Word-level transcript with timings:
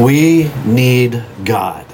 We 0.00 0.50
need 0.64 1.22
God. 1.44 1.84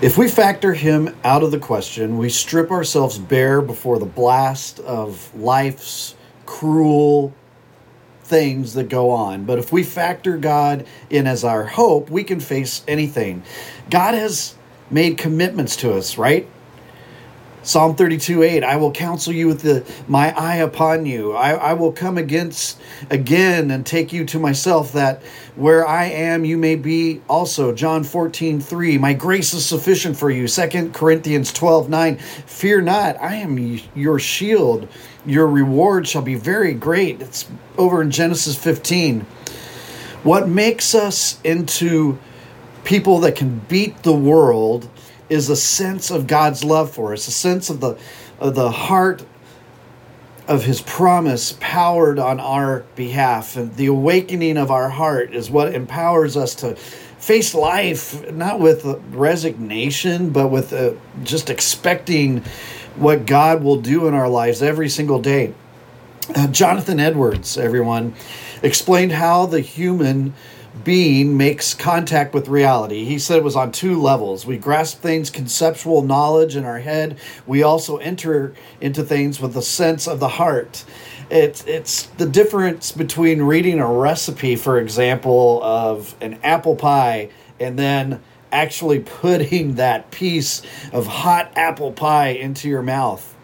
If 0.00 0.16
we 0.16 0.28
factor 0.28 0.72
him 0.72 1.16
out 1.24 1.42
of 1.42 1.50
the 1.50 1.58
question, 1.58 2.16
we 2.16 2.28
strip 2.28 2.70
ourselves 2.70 3.18
bare 3.18 3.60
before 3.60 3.98
the 3.98 4.06
blast 4.06 4.78
of 4.78 5.34
life's 5.34 6.14
cruel 6.46 7.34
things 8.22 8.74
that 8.74 8.88
go 8.88 9.10
on. 9.10 9.46
But 9.46 9.58
if 9.58 9.72
we 9.72 9.82
factor 9.82 10.36
God 10.36 10.86
in 11.10 11.26
as 11.26 11.42
our 11.42 11.64
hope, 11.64 12.08
we 12.08 12.22
can 12.22 12.38
face 12.38 12.84
anything. 12.86 13.42
God 13.90 14.14
has 14.14 14.54
made 14.92 15.18
commitments 15.18 15.74
to 15.78 15.92
us, 15.92 16.16
right? 16.18 16.46
Psalm 17.62 17.96
32 17.96 18.42
8, 18.42 18.64
I 18.64 18.76
will 18.76 18.92
counsel 18.92 19.32
you 19.32 19.48
with 19.48 19.62
the, 19.62 19.84
my 20.06 20.32
eye 20.38 20.56
upon 20.56 21.06
you. 21.06 21.32
I, 21.32 21.50
I 21.50 21.72
will 21.72 21.92
come 21.92 22.16
against 22.16 22.80
again 23.10 23.70
and 23.70 23.84
take 23.84 24.12
you 24.12 24.24
to 24.26 24.38
myself, 24.38 24.92
that 24.92 25.22
where 25.56 25.86
I 25.86 26.04
am, 26.04 26.44
you 26.44 26.56
may 26.56 26.76
be 26.76 27.20
also. 27.28 27.74
John 27.74 28.04
14 28.04 28.60
3, 28.60 28.98
my 28.98 29.12
grace 29.12 29.52
is 29.52 29.66
sufficient 29.66 30.16
for 30.16 30.30
you. 30.30 30.46
2 30.46 30.90
Corinthians 30.90 31.52
12 31.52 31.88
9, 31.88 32.16
fear 32.16 32.80
not, 32.80 33.20
I 33.20 33.34
am 33.36 33.58
your 33.94 34.18
shield. 34.18 34.88
Your 35.26 35.46
reward 35.46 36.08
shall 36.08 36.22
be 36.22 36.36
very 36.36 36.72
great. 36.72 37.20
It's 37.20 37.46
over 37.76 38.00
in 38.00 38.10
Genesis 38.10 38.56
15. 38.56 39.26
What 40.22 40.48
makes 40.48 40.94
us 40.94 41.40
into 41.42 42.18
people 42.84 43.18
that 43.20 43.36
can 43.36 43.58
beat 43.68 44.02
the 44.04 44.14
world 44.14 44.88
is 45.28 45.48
a 45.48 45.56
sense 45.56 46.10
of 46.10 46.26
God's 46.26 46.64
love 46.64 46.90
for 46.90 47.12
us, 47.12 47.28
a 47.28 47.32
sense 47.32 47.70
of 47.70 47.80
the 47.80 47.98
of 48.38 48.54
the 48.54 48.70
heart 48.70 49.24
of 50.46 50.64
his 50.64 50.80
promise 50.80 51.56
powered 51.60 52.18
on 52.18 52.40
our 52.40 52.80
behalf 52.96 53.56
and 53.56 53.74
the 53.76 53.86
awakening 53.86 54.56
of 54.56 54.70
our 54.70 54.88
heart 54.88 55.34
is 55.34 55.50
what 55.50 55.74
empowers 55.74 56.36
us 56.38 56.54
to 56.54 56.74
face 56.74 57.52
life 57.52 58.30
not 58.32 58.58
with 58.58 58.84
resignation 59.10 60.30
but 60.30 60.48
with 60.48 60.72
uh, 60.72 60.92
just 61.22 61.50
expecting 61.50 62.42
what 62.96 63.26
God 63.26 63.62
will 63.62 63.80
do 63.80 64.08
in 64.08 64.14
our 64.14 64.28
lives 64.28 64.62
every 64.62 64.88
single 64.88 65.20
day. 65.20 65.54
Uh, 66.34 66.48
Jonathan 66.48 66.98
Edwards, 66.98 67.56
everyone, 67.56 68.14
explained 68.62 69.12
how 69.12 69.46
the 69.46 69.60
human 69.60 70.34
being 70.84 71.36
makes 71.36 71.74
contact 71.74 72.34
with 72.34 72.48
reality. 72.48 73.04
He 73.04 73.18
said 73.18 73.38
it 73.38 73.44
was 73.44 73.56
on 73.56 73.72
two 73.72 74.00
levels. 74.00 74.46
We 74.46 74.58
grasp 74.58 75.00
things, 75.00 75.30
conceptual 75.30 76.02
knowledge 76.02 76.56
in 76.56 76.64
our 76.64 76.78
head. 76.78 77.18
We 77.46 77.62
also 77.62 77.96
enter 77.98 78.54
into 78.80 79.02
things 79.02 79.40
with 79.40 79.54
the 79.54 79.62
sense 79.62 80.06
of 80.06 80.20
the 80.20 80.28
heart. 80.28 80.84
It's 81.30 81.64
it's 81.66 82.04
the 82.04 82.26
difference 82.26 82.92
between 82.92 83.42
reading 83.42 83.80
a 83.80 83.86
recipe, 83.86 84.56
for 84.56 84.78
example, 84.78 85.62
of 85.62 86.14
an 86.20 86.38
apple 86.42 86.76
pie 86.76 87.30
and 87.60 87.78
then 87.78 88.22
actually 88.50 88.98
putting 89.20 89.74
that 89.74 90.10
piece 90.10 90.62
of 90.92 91.06
hot 91.06 91.52
apple 91.56 91.92
pie 91.92 92.28
into 92.28 92.68
your 92.68 92.82
mouth. 92.82 93.34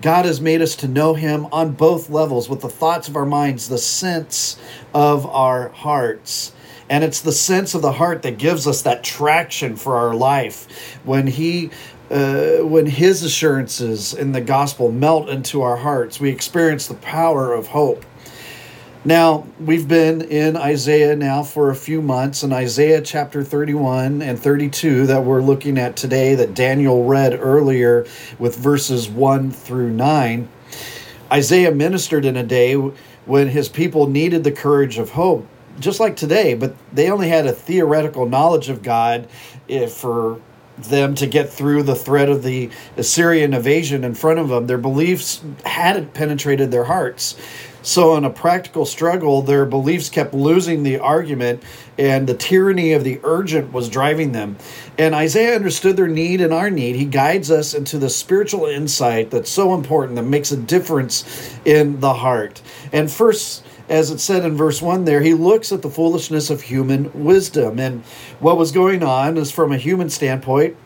God 0.00 0.26
has 0.26 0.40
made 0.40 0.62
us 0.62 0.76
to 0.76 0.88
know 0.88 1.14
Him 1.14 1.46
on 1.50 1.72
both 1.72 2.08
levels 2.08 2.48
with 2.48 2.60
the 2.60 2.68
thoughts 2.68 3.08
of 3.08 3.16
our 3.16 3.26
minds, 3.26 3.68
the 3.68 3.78
sense 3.78 4.56
of 4.94 5.26
our 5.26 5.70
hearts. 5.70 6.52
And 6.90 7.04
it's 7.04 7.20
the 7.20 7.32
sense 7.32 7.74
of 7.74 7.82
the 7.82 7.92
heart 7.92 8.22
that 8.22 8.38
gives 8.38 8.66
us 8.66 8.82
that 8.82 9.04
traction 9.04 9.76
for 9.76 9.96
our 9.96 10.14
life. 10.14 10.98
When 11.04 11.26
He 11.26 11.70
uh, 12.10 12.58
when 12.60 12.86
his 12.86 13.22
assurances 13.22 14.14
in 14.14 14.32
the 14.32 14.40
gospel 14.40 14.90
melt 14.90 15.28
into 15.28 15.60
our 15.60 15.76
hearts, 15.76 16.18
we 16.18 16.30
experience 16.30 16.86
the 16.86 16.94
power 16.94 17.52
of 17.52 17.66
hope. 17.66 18.04
Now, 19.04 19.46
we've 19.60 19.86
been 19.86 20.22
in 20.22 20.56
Isaiah 20.56 21.14
now 21.14 21.42
for 21.42 21.70
a 21.70 21.76
few 21.76 22.02
months, 22.02 22.42
and 22.42 22.52
Isaiah 22.52 23.00
chapter 23.00 23.44
31 23.44 24.22
and 24.22 24.38
32 24.38 25.06
that 25.06 25.22
we're 25.22 25.40
looking 25.40 25.78
at 25.78 25.96
today, 25.96 26.34
that 26.34 26.54
Daniel 26.54 27.04
read 27.04 27.38
earlier 27.38 28.06
with 28.38 28.56
verses 28.56 29.08
1 29.08 29.52
through 29.52 29.90
9. 29.90 30.48
Isaiah 31.30 31.72
ministered 31.72 32.24
in 32.24 32.36
a 32.36 32.42
day 32.42 32.74
when 32.74 33.48
his 33.48 33.68
people 33.68 34.08
needed 34.08 34.44
the 34.44 34.52
courage 34.52 34.98
of 34.98 35.10
hope 35.10 35.46
just 35.80 36.00
like 36.00 36.16
today, 36.16 36.54
but 36.54 36.74
they 36.92 37.10
only 37.10 37.28
had 37.28 37.46
a 37.46 37.52
theoretical 37.52 38.26
knowledge 38.26 38.68
of 38.68 38.82
God 38.82 39.28
for 39.90 40.40
them 40.78 41.14
to 41.16 41.26
get 41.26 41.50
through 41.50 41.82
the 41.82 41.94
threat 41.94 42.28
of 42.28 42.42
the 42.42 42.70
Assyrian 42.96 43.52
invasion 43.52 44.04
in 44.04 44.14
front 44.14 44.38
of 44.38 44.48
them. 44.48 44.66
Their 44.66 44.78
beliefs 44.78 45.42
hadn't 45.64 46.14
penetrated 46.14 46.70
their 46.70 46.84
hearts. 46.84 47.36
So, 47.82 48.16
in 48.16 48.24
a 48.24 48.30
practical 48.30 48.84
struggle, 48.84 49.40
their 49.40 49.64
beliefs 49.64 50.10
kept 50.10 50.34
losing 50.34 50.82
the 50.82 50.98
argument, 50.98 51.62
and 51.96 52.26
the 52.28 52.34
tyranny 52.34 52.92
of 52.92 53.02
the 53.02 53.20
urgent 53.22 53.72
was 53.72 53.88
driving 53.88 54.32
them. 54.32 54.56
And 54.98 55.14
Isaiah 55.14 55.54
understood 55.54 55.96
their 55.96 56.08
need 56.08 56.40
and 56.40 56.52
our 56.52 56.70
need. 56.70 56.96
He 56.96 57.06
guides 57.06 57.50
us 57.50 57.74
into 57.74 57.96
the 57.98 58.10
spiritual 58.10 58.66
insight 58.66 59.30
that's 59.30 59.50
so 59.50 59.74
important, 59.74 60.16
that 60.16 60.24
makes 60.24 60.52
a 60.52 60.56
difference 60.56 61.24
in 61.64 62.00
the 62.00 62.14
heart. 62.14 62.60
And 62.92 63.10
first, 63.10 63.64
as 63.88 64.10
it 64.10 64.18
said 64.18 64.44
in 64.44 64.56
verse 64.56 64.82
1 64.82 65.04
there, 65.04 65.22
he 65.22 65.34
looks 65.34 65.72
at 65.72 65.82
the 65.82 65.90
foolishness 65.90 66.50
of 66.50 66.62
human 66.62 67.24
wisdom. 67.24 67.78
And 67.78 68.04
what 68.40 68.58
was 68.58 68.72
going 68.72 69.02
on 69.02 69.36
is 69.36 69.50
from 69.50 69.72
a 69.72 69.78
human 69.78 70.10
standpoint, 70.10 70.76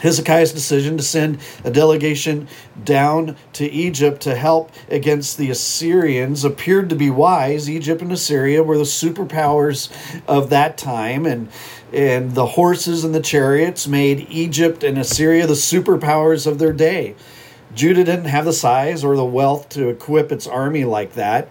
Hezekiah's 0.00 0.52
decision 0.52 0.96
to 0.96 1.02
send 1.02 1.40
a 1.64 1.70
delegation 1.70 2.48
down 2.84 3.36
to 3.54 3.68
Egypt 3.68 4.20
to 4.22 4.36
help 4.36 4.70
against 4.88 5.38
the 5.38 5.50
Assyrians 5.50 6.44
appeared 6.44 6.88
to 6.90 6.96
be 6.96 7.10
wise. 7.10 7.68
Egypt 7.68 8.02
and 8.02 8.12
Assyria 8.12 8.62
were 8.62 8.78
the 8.78 8.84
superpowers 8.84 9.90
of 10.28 10.50
that 10.50 10.78
time, 10.78 11.26
and 11.26 11.48
and 11.92 12.34
the 12.34 12.46
horses 12.46 13.02
and 13.02 13.14
the 13.14 13.20
chariots 13.20 13.88
made 13.88 14.28
Egypt 14.30 14.84
and 14.84 14.98
Assyria 14.98 15.46
the 15.46 15.54
superpowers 15.54 16.46
of 16.46 16.58
their 16.58 16.72
day. 16.72 17.16
Judah 17.74 18.04
didn't 18.04 18.26
have 18.26 18.44
the 18.44 18.52
size 18.52 19.04
or 19.04 19.16
the 19.16 19.24
wealth 19.24 19.68
to 19.70 19.88
equip 19.88 20.30
its 20.30 20.46
army 20.46 20.84
like 20.84 21.14
that 21.14 21.50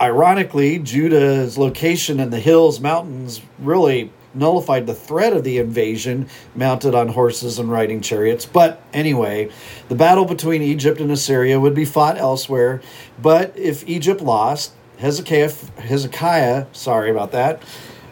ironically, 0.00 0.78
Judah's 0.78 1.56
location 1.58 2.20
in 2.20 2.30
the 2.30 2.40
hills, 2.40 2.80
mountains, 2.80 3.40
really 3.58 4.10
nullified 4.34 4.86
the 4.86 4.94
threat 4.94 5.32
of 5.32 5.44
the 5.44 5.58
invasion 5.58 6.28
mounted 6.54 6.94
on 6.94 7.08
horses 7.08 7.58
and 7.58 7.70
riding 7.70 8.00
chariots. 8.00 8.44
But 8.44 8.82
anyway, 8.92 9.50
the 9.88 9.94
battle 9.94 10.24
between 10.24 10.62
Egypt 10.62 11.00
and 11.00 11.10
Assyria 11.10 11.58
would 11.58 11.74
be 11.74 11.84
fought 11.84 12.18
elsewhere. 12.18 12.82
But 13.20 13.56
if 13.56 13.88
Egypt 13.88 14.20
lost, 14.20 14.72
Hezekiah, 14.98 15.52
Hezekiah, 15.78 16.66
sorry 16.72 17.10
about 17.10 17.32
that, 17.32 17.62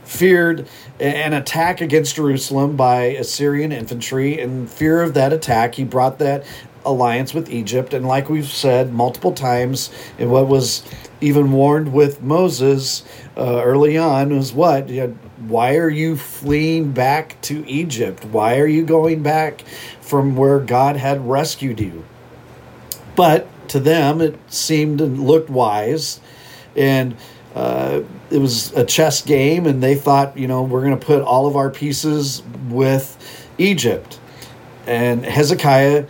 feared 0.04 0.66
an 1.00 1.32
attack 1.32 1.80
against 1.80 2.16
Jerusalem 2.16 2.76
by 2.76 3.04
Assyrian 3.04 3.72
infantry. 3.72 4.38
In 4.38 4.66
fear 4.66 5.02
of 5.02 5.14
that 5.14 5.32
attack, 5.32 5.74
he 5.74 5.84
brought 5.84 6.18
that 6.18 6.44
alliance 6.84 7.32
with 7.32 7.50
Egypt. 7.50 7.94
And 7.94 8.06
like 8.06 8.28
we've 8.28 8.46
said 8.46 8.92
multiple 8.92 9.32
times, 9.32 9.90
in 10.18 10.30
what 10.30 10.46
was 10.46 10.82
even 11.20 11.52
warned 11.52 11.92
with 11.92 12.22
Moses 12.22 13.04
uh, 13.36 13.62
early 13.62 13.96
on 13.96 14.36
was 14.36 14.52
what? 14.52 14.90
Why 15.38 15.76
are 15.76 15.90
you 15.90 16.16
fleeing 16.16 16.92
back 16.92 17.40
to 17.42 17.66
Egypt? 17.68 18.24
Why 18.24 18.58
are 18.58 18.66
you 18.66 18.84
going 18.84 19.22
back 19.22 19.62
from 20.00 20.36
where 20.36 20.60
God 20.60 20.96
had 20.96 21.28
rescued 21.28 21.80
you? 21.80 22.04
But 23.16 23.48
to 23.68 23.80
them, 23.80 24.20
it 24.20 24.38
seemed 24.52 25.00
and 25.00 25.24
looked 25.24 25.50
wise. 25.50 26.20
And 26.76 27.16
uh, 27.54 28.02
it 28.30 28.38
was 28.38 28.72
a 28.72 28.84
chess 28.84 29.22
game, 29.22 29.66
and 29.66 29.82
they 29.82 29.94
thought, 29.94 30.36
you 30.36 30.48
know, 30.48 30.62
we're 30.62 30.80
going 30.80 30.98
to 30.98 31.06
put 31.06 31.22
all 31.22 31.46
of 31.46 31.56
our 31.56 31.70
pieces 31.70 32.42
with 32.68 33.48
Egypt. 33.58 34.18
And 34.86 35.24
Hezekiah 35.24 36.06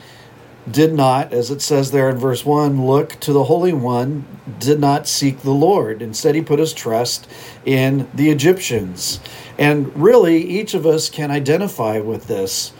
did 0.71 0.95
not, 0.95 1.33
as 1.33 1.51
it 1.51 1.61
says 1.61 1.91
there 1.91 2.09
in 2.09 2.17
verse 2.17 2.45
1, 2.45 2.87
look 2.87 3.21
to 3.21 3.33
the 3.33 3.45
Holy 3.45 3.73
One, 3.73 4.25
did 4.59 4.81
not 4.81 5.07
seek 5.07 5.41
the 5.41 5.51
Lord. 5.51 6.01
Instead, 6.01 6.35
he 6.35 6.43
put 6.43 6.59
his 6.59 6.73
trust 6.73 7.29
in 7.65 8.09
the 8.15 8.31
Egyptians. 8.31 9.21
And 9.59 9.95
really, 9.95 10.43
each 10.43 10.75
of 10.75 10.87
us 10.87 11.11
can 11.11 11.31
identify 11.31 11.99
with 12.01 12.27
this 12.27 12.73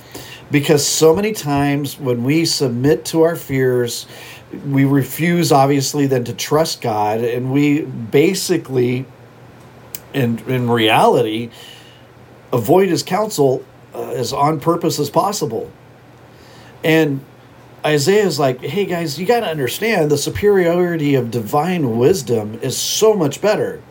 because 0.51 0.87
so 0.87 1.15
many 1.15 1.33
times 1.33 1.99
when 1.99 2.25
we 2.25 2.45
submit 2.45 3.05
to 3.07 3.23
our 3.23 3.37
fears, 3.37 4.07
we 4.67 4.85
refuse, 4.85 5.53
obviously, 5.53 6.07
then 6.07 6.25
to 6.25 6.33
trust 6.33 6.81
God, 6.81 7.21
and 7.21 7.53
we 7.53 7.83
basically, 7.83 9.05
in, 10.13 10.39
in 10.49 10.71
reality, 10.71 11.51
avoid 12.53 12.89
his 12.89 13.03
counsel 13.03 13.65
uh, 13.95 14.11
as 14.11 14.33
on 14.33 14.61
purpose 14.61 14.99
as 14.99 15.11
possible. 15.11 15.71
And 16.85 17.25
Isaiah 17.85 18.25
is 18.25 18.39
like, 18.39 18.61
hey 18.63 18.87
guys, 18.87 19.19
you 19.19 19.27
got 19.27 19.41
to 19.41 19.47
understand 19.47 20.11
the 20.11 20.17
superiority 20.17 21.15
of 21.15 21.31
divine 21.31 21.99
wisdom 21.99 22.59
is 22.63 22.79
so 22.79 23.13
much 23.15 23.43
better. 23.43 23.83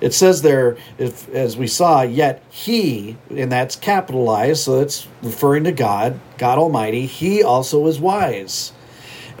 It 0.00 0.12
says 0.12 0.42
there, 0.42 0.76
if 0.98 1.28
as 1.30 1.56
we 1.56 1.68
saw, 1.68 2.02
yet 2.02 2.42
he, 2.50 3.16
and 3.30 3.50
that's 3.50 3.76
capitalized, 3.76 4.62
so 4.62 4.80
it's 4.80 5.06
referring 5.22 5.64
to 5.64 5.72
God, 5.72 6.18
God 6.36 6.58
Almighty, 6.58 7.06
he 7.06 7.42
also 7.42 7.86
is 7.86 8.00
wise. 8.00 8.72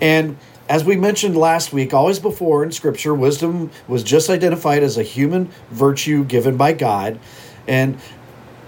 And 0.00 0.36
as 0.68 0.84
we 0.84 0.96
mentioned 0.96 1.36
last 1.36 1.72
week, 1.72 1.94
always 1.94 2.18
before 2.18 2.62
in 2.62 2.70
Scripture, 2.70 3.14
wisdom 3.14 3.70
was 3.88 4.04
just 4.04 4.30
identified 4.30 4.82
as 4.82 4.96
a 4.96 5.02
human 5.02 5.50
virtue 5.70 6.24
given 6.24 6.56
by 6.56 6.72
God. 6.72 7.18
And 7.66 7.98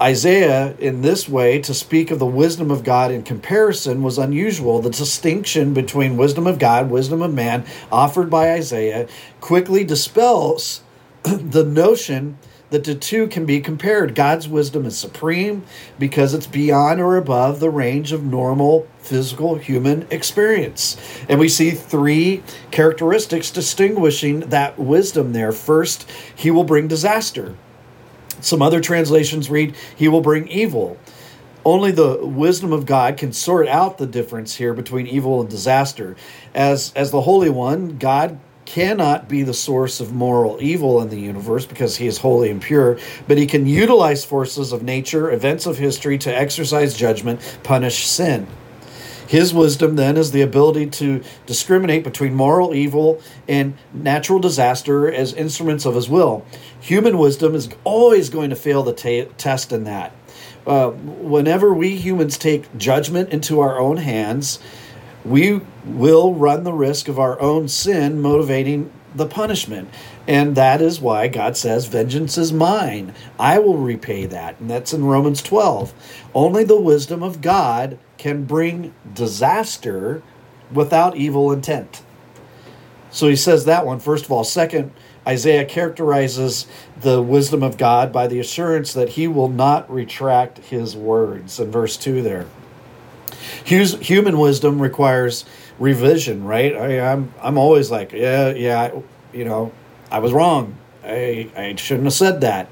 Isaiah, 0.00 0.74
in 0.78 1.02
this 1.02 1.28
way, 1.28 1.60
to 1.60 1.74
speak 1.74 2.10
of 2.10 2.18
the 2.18 2.24
wisdom 2.24 2.70
of 2.70 2.84
God 2.84 3.10
in 3.10 3.22
comparison 3.22 4.02
was 4.02 4.16
unusual. 4.16 4.80
The 4.80 4.88
distinction 4.88 5.74
between 5.74 6.16
wisdom 6.16 6.46
of 6.46 6.58
God, 6.58 6.90
wisdom 6.90 7.20
of 7.20 7.34
man, 7.34 7.66
offered 7.92 8.30
by 8.30 8.52
Isaiah, 8.52 9.06
quickly 9.42 9.84
dispels 9.84 10.80
the 11.22 11.64
notion 11.64 12.38
that 12.70 12.84
the 12.84 12.94
two 12.94 13.26
can 13.26 13.44
be 13.44 13.60
compared. 13.60 14.14
God's 14.14 14.48
wisdom 14.48 14.86
is 14.86 14.96
supreme 14.96 15.64
because 15.98 16.32
it's 16.32 16.46
beyond 16.46 17.00
or 17.00 17.16
above 17.16 17.60
the 17.60 17.68
range 17.68 18.12
of 18.12 18.24
normal 18.24 18.88
physical 19.00 19.56
human 19.56 20.06
experience. 20.10 20.96
And 21.28 21.38
we 21.38 21.48
see 21.48 21.72
three 21.72 22.42
characteristics 22.70 23.50
distinguishing 23.50 24.40
that 24.40 24.78
wisdom 24.78 25.34
there. 25.34 25.52
First, 25.52 26.08
he 26.34 26.50
will 26.50 26.64
bring 26.64 26.88
disaster. 26.88 27.56
Some 28.40 28.62
other 28.62 28.80
translations 28.80 29.50
read, 29.50 29.74
He 29.96 30.08
will 30.08 30.20
bring 30.20 30.48
evil. 30.48 30.98
Only 31.64 31.90
the 31.90 32.24
wisdom 32.24 32.72
of 32.72 32.86
God 32.86 33.18
can 33.18 33.32
sort 33.32 33.68
out 33.68 33.98
the 33.98 34.06
difference 34.06 34.56
here 34.56 34.72
between 34.72 35.06
evil 35.06 35.40
and 35.40 35.50
disaster. 35.50 36.16
As, 36.54 36.92
as 36.96 37.10
the 37.10 37.20
Holy 37.20 37.50
One, 37.50 37.98
God 37.98 38.38
cannot 38.64 39.28
be 39.28 39.42
the 39.42 39.52
source 39.52 40.00
of 40.00 40.12
moral 40.12 40.56
evil 40.60 41.02
in 41.02 41.08
the 41.08 41.18
universe 41.18 41.66
because 41.66 41.96
he 41.96 42.06
is 42.06 42.18
holy 42.18 42.50
and 42.50 42.62
pure, 42.62 42.98
but 43.26 43.36
he 43.36 43.44
can 43.44 43.66
utilize 43.66 44.24
forces 44.24 44.72
of 44.72 44.82
nature, 44.82 45.32
events 45.32 45.66
of 45.66 45.76
history 45.76 46.16
to 46.16 46.34
exercise 46.34 46.94
judgment, 46.94 47.40
punish 47.64 48.06
sin. 48.06 48.46
His 49.30 49.54
wisdom 49.54 49.94
then 49.94 50.16
is 50.16 50.32
the 50.32 50.42
ability 50.42 50.86
to 50.86 51.22
discriminate 51.46 52.02
between 52.02 52.34
moral 52.34 52.74
evil 52.74 53.22
and 53.46 53.74
natural 53.94 54.40
disaster 54.40 55.08
as 55.08 55.32
instruments 55.34 55.86
of 55.86 55.94
his 55.94 56.08
will. 56.08 56.44
Human 56.80 57.16
wisdom 57.16 57.54
is 57.54 57.68
always 57.84 58.28
going 58.28 58.50
to 58.50 58.56
fail 58.56 58.82
the 58.82 58.92
t- 58.92 59.28
test 59.38 59.70
in 59.70 59.84
that. 59.84 60.10
Uh, 60.66 60.90
whenever 60.90 61.72
we 61.72 61.94
humans 61.94 62.36
take 62.36 62.76
judgment 62.76 63.28
into 63.28 63.60
our 63.60 63.78
own 63.78 63.98
hands, 63.98 64.58
we 65.24 65.60
will 65.84 66.34
run 66.34 66.64
the 66.64 66.72
risk 66.72 67.06
of 67.06 67.20
our 67.20 67.40
own 67.40 67.68
sin 67.68 68.20
motivating 68.20 68.90
the 69.14 69.26
punishment. 69.26 69.88
And 70.26 70.56
that 70.56 70.82
is 70.82 71.00
why 71.00 71.28
God 71.28 71.56
says, 71.56 71.86
Vengeance 71.86 72.36
is 72.36 72.52
mine. 72.52 73.14
I 73.38 73.60
will 73.60 73.78
repay 73.78 74.26
that. 74.26 74.58
And 74.58 74.68
that's 74.68 74.92
in 74.92 75.04
Romans 75.04 75.40
12. 75.40 75.94
Only 76.34 76.64
the 76.64 76.80
wisdom 76.80 77.22
of 77.22 77.40
God 77.40 77.96
can 78.20 78.44
bring 78.44 78.92
disaster 79.14 80.22
without 80.70 81.16
evil 81.16 81.50
intent. 81.50 82.02
So 83.10 83.28
he 83.28 83.34
says 83.34 83.64
that 83.64 83.86
one, 83.86 83.98
first 83.98 84.26
of 84.26 84.30
all. 84.30 84.44
Second, 84.44 84.92
Isaiah 85.26 85.64
characterizes 85.64 86.66
the 87.00 87.22
wisdom 87.22 87.62
of 87.62 87.78
God 87.78 88.12
by 88.12 88.26
the 88.26 88.38
assurance 88.38 88.92
that 88.92 89.10
he 89.10 89.26
will 89.26 89.48
not 89.48 89.90
retract 89.90 90.58
his 90.58 90.94
words 90.94 91.58
in 91.58 91.70
verse 91.70 91.96
2 91.96 92.20
there. 92.20 92.46
Human 93.64 94.38
wisdom 94.38 94.82
requires 94.82 95.46
revision, 95.78 96.44
right? 96.44 96.76
I, 96.76 97.00
I'm 97.00 97.32
I'm 97.40 97.56
always 97.56 97.90
like, 97.90 98.12
yeah, 98.12 98.50
yeah, 98.50 99.00
you 99.32 99.46
know, 99.46 99.72
I 100.10 100.18
was 100.18 100.32
wrong. 100.32 100.76
I 101.02 101.50
I 101.56 101.74
shouldn't 101.76 102.04
have 102.04 102.12
said 102.12 102.42
that. 102.42 102.70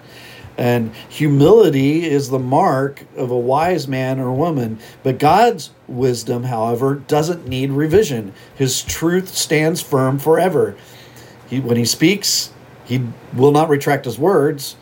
And 0.59 0.93
humility 1.09 2.05
is 2.05 2.31
the 2.31 2.39
mark 2.41 3.05
of 3.17 3.31
a 3.31 3.39
wise 3.39 3.87
man 3.87 4.19
or 4.19 4.33
woman. 4.33 4.81
But 5.05 5.21
God's 5.21 5.71
wisdom, 5.87 6.43
however, 6.43 6.97
doesn't 6.97 7.47
need 7.47 7.71
revision. 7.71 8.35
His 8.57 8.83
truth 8.83 9.29
stands 9.29 9.81
firm 9.81 10.19
forever. 10.19 10.77
He, 11.49 11.61
when 11.61 11.77
he 11.77 11.85
speaks, 11.85 12.53
he 12.85 13.07
will 13.33 13.53
not 13.53 13.69
retract 13.69 14.05
his 14.05 14.19
words 14.19 14.77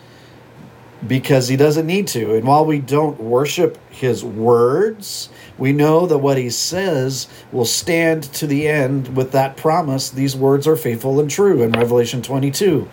because 1.06 1.48
he 1.48 1.56
doesn't 1.56 1.86
need 1.86 2.08
to. 2.08 2.34
And 2.34 2.46
while 2.46 2.64
we 2.64 2.78
don't 2.78 3.20
worship 3.20 3.78
his 3.90 4.24
words, 4.24 5.28
we 5.58 5.72
know 5.72 6.06
that 6.06 6.18
what 6.18 6.38
he 6.38 6.48
says 6.48 7.28
will 7.52 7.66
stand 7.66 8.22
to 8.34 8.46
the 8.46 8.66
end 8.66 9.14
with 9.14 9.32
that 9.32 9.56
promise. 9.58 10.08
These 10.08 10.36
words 10.36 10.66
are 10.66 10.76
faithful 10.76 11.20
and 11.20 11.30
true 11.30 11.62
in 11.62 11.72
Revelation 11.72 12.22
22. 12.22 12.88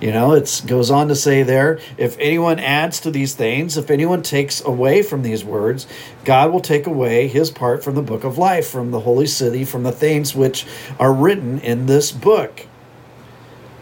You 0.00 0.12
know, 0.12 0.34
it 0.34 0.62
goes 0.66 0.90
on 0.90 1.08
to 1.08 1.14
say 1.14 1.42
there, 1.42 1.78
if 1.96 2.18
anyone 2.18 2.58
adds 2.58 3.00
to 3.00 3.10
these 3.10 3.34
things, 3.34 3.78
if 3.78 3.90
anyone 3.90 4.22
takes 4.22 4.62
away 4.62 5.02
from 5.02 5.22
these 5.22 5.42
words, 5.42 5.86
God 6.24 6.52
will 6.52 6.60
take 6.60 6.86
away 6.86 7.28
his 7.28 7.50
part 7.50 7.82
from 7.82 7.94
the 7.94 8.02
book 8.02 8.22
of 8.22 8.36
life, 8.36 8.68
from 8.68 8.90
the 8.90 9.00
holy 9.00 9.26
city, 9.26 9.64
from 9.64 9.84
the 9.84 9.92
things 9.92 10.34
which 10.34 10.66
are 11.00 11.12
written 11.12 11.60
in 11.60 11.86
this 11.86 12.12
book. 12.12 12.66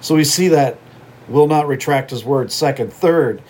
So 0.01 0.15
we 0.15 0.25
see 0.25 0.49
that 0.49 0.79
will 1.29 1.49
not 1.49 1.67
retract 1.67 2.11
his 2.11 2.25
words. 2.25 2.55
Second, 2.55 2.93
third, 2.93 3.43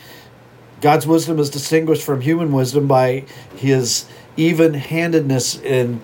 God's 0.80 1.06
wisdom 1.06 1.38
is 1.38 1.50
distinguished 1.50 2.02
from 2.02 2.20
human 2.20 2.52
wisdom 2.52 2.86
by 2.86 3.24
his 3.56 4.06
even 4.36 4.74
handedness 4.74 5.60
in 5.60 6.00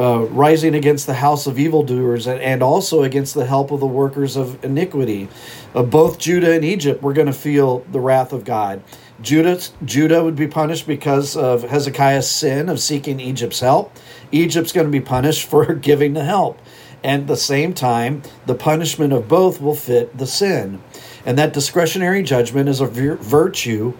uh, 0.00 0.24
rising 0.28 0.74
against 0.74 1.06
the 1.06 1.14
house 1.14 1.46
of 1.46 1.58
evildoers 1.58 2.26
and, 2.26 2.40
and 2.40 2.62
also 2.62 3.02
against 3.02 3.34
the 3.34 3.44
help 3.44 3.70
of 3.70 3.80
the 3.80 3.86
workers 3.86 4.34
of 4.34 4.64
iniquity. 4.64 5.28
Uh, 5.74 5.82
both 5.82 6.18
Judah 6.18 6.52
and 6.54 6.64
Egypt 6.64 7.02
were 7.02 7.12
going 7.12 7.26
to 7.26 7.34
feel 7.34 7.80
the 7.92 8.00
wrath 8.00 8.32
of 8.32 8.44
God. 8.44 8.82
Judah, 9.20 9.60
Judah 9.84 10.24
would 10.24 10.36
be 10.36 10.46
punished 10.46 10.86
because 10.86 11.36
of 11.36 11.64
Hezekiah's 11.64 12.30
sin 12.30 12.70
of 12.70 12.80
seeking 12.80 13.20
Egypt's 13.20 13.60
help. 13.60 13.94
Egypt's 14.32 14.72
going 14.72 14.86
to 14.86 14.90
be 14.90 15.02
punished 15.02 15.46
for 15.50 15.74
giving 15.74 16.14
the 16.14 16.24
help. 16.24 16.58
And 17.04 17.22
at 17.22 17.28
the 17.28 17.36
same 17.36 17.74
time, 17.74 18.22
the 18.46 18.54
punishment 18.54 19.12
of 19.12 19.28
both 19.28 19.60
will 19.60 19.74
fit 19.74 20.16
the 20.16 20.26
sin. 20.26 20.82
And 21.26 21.36
that 21.38 21.52
discretionary 21.52 22.22
judgment 22.22 22.70
is 22.70 22.80
a 22.80 22.86
vir- 22.86 23.16
virtue 23.16 23.92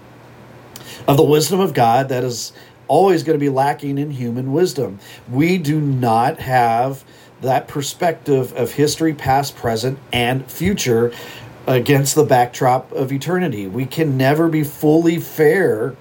of 1.06 1.16
the 1.16 1.24
wisdom 1.24 1.60
of 1.60 1.74
God 1.74 2.08
that 2.08 2.24
is 2.24 2.52
always 2.90 3.22
going 3.22 3.38
to 3.38 3.40
be 3.40 3.48
lacking 3.48 3.96
in 3.98 4.10
human 4.10 4.52
wisdom. 4.52 4.98
We 5.30 5.58
do 5.58 5.80
not 5.80 6.40
have 6.40 7.04
that 7.40 7.68
perspective 7.68 8.52
of 8.56 8.72
history, 8.72 9.14
past, 9.14 9.56
present, 9.56 9.98
and 10.12 10.50
future 10.50 11.12
against 11.68 12.16
the 12.16 12.24
backdrop 12.24 12.90
of 12.90 13.12
eternity. 13.12 13.68
We 13.68 13.86
can 13.86 14.16
never 14.16 14.48
be 14.48 14.64
fully 14.64 15.20
fair 15.20 15.94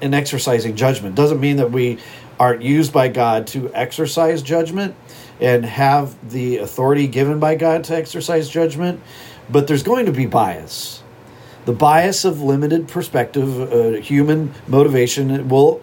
in 0.00 0.14
exercising 0.14 0.74
judgment. 0.74 1.14
Doesn't 1.14 1.38
mean 1.38 1.58
that 1.58 1.70
we 1.70 1.98
aren't 2.40 2.62
used 2.62 2.94
by 2.94 3.08
God 3.08 3.46
to 3.48 3.72
exercise 3.74 4.42
judgment 4.42 4.96
and 5.38 5.66
have 5.66 6.30
the 6.30 6.58
authority 6.58 7.08
given 7.08 7.40
by 7.40 7.56
God 7.56 7.84
to 7.84 7.94
exercise 7.94 8.48
judgment, 8.48 9.02
but 9.50 9.66
there's 9.66 9.82
going 9.82 10.06
to 10.06 10.12
be 10.12 10.24
bias. 10.24 11.02
The 11.66 11.72
bias 11.72 12.24
of 12.24 12.40
limited 12.40 12.88
perspective, 12.88 13.60
uh, 13.60 14.00
human 14.00 14.54
motivation 14.66 15.48
will 15.48 15.82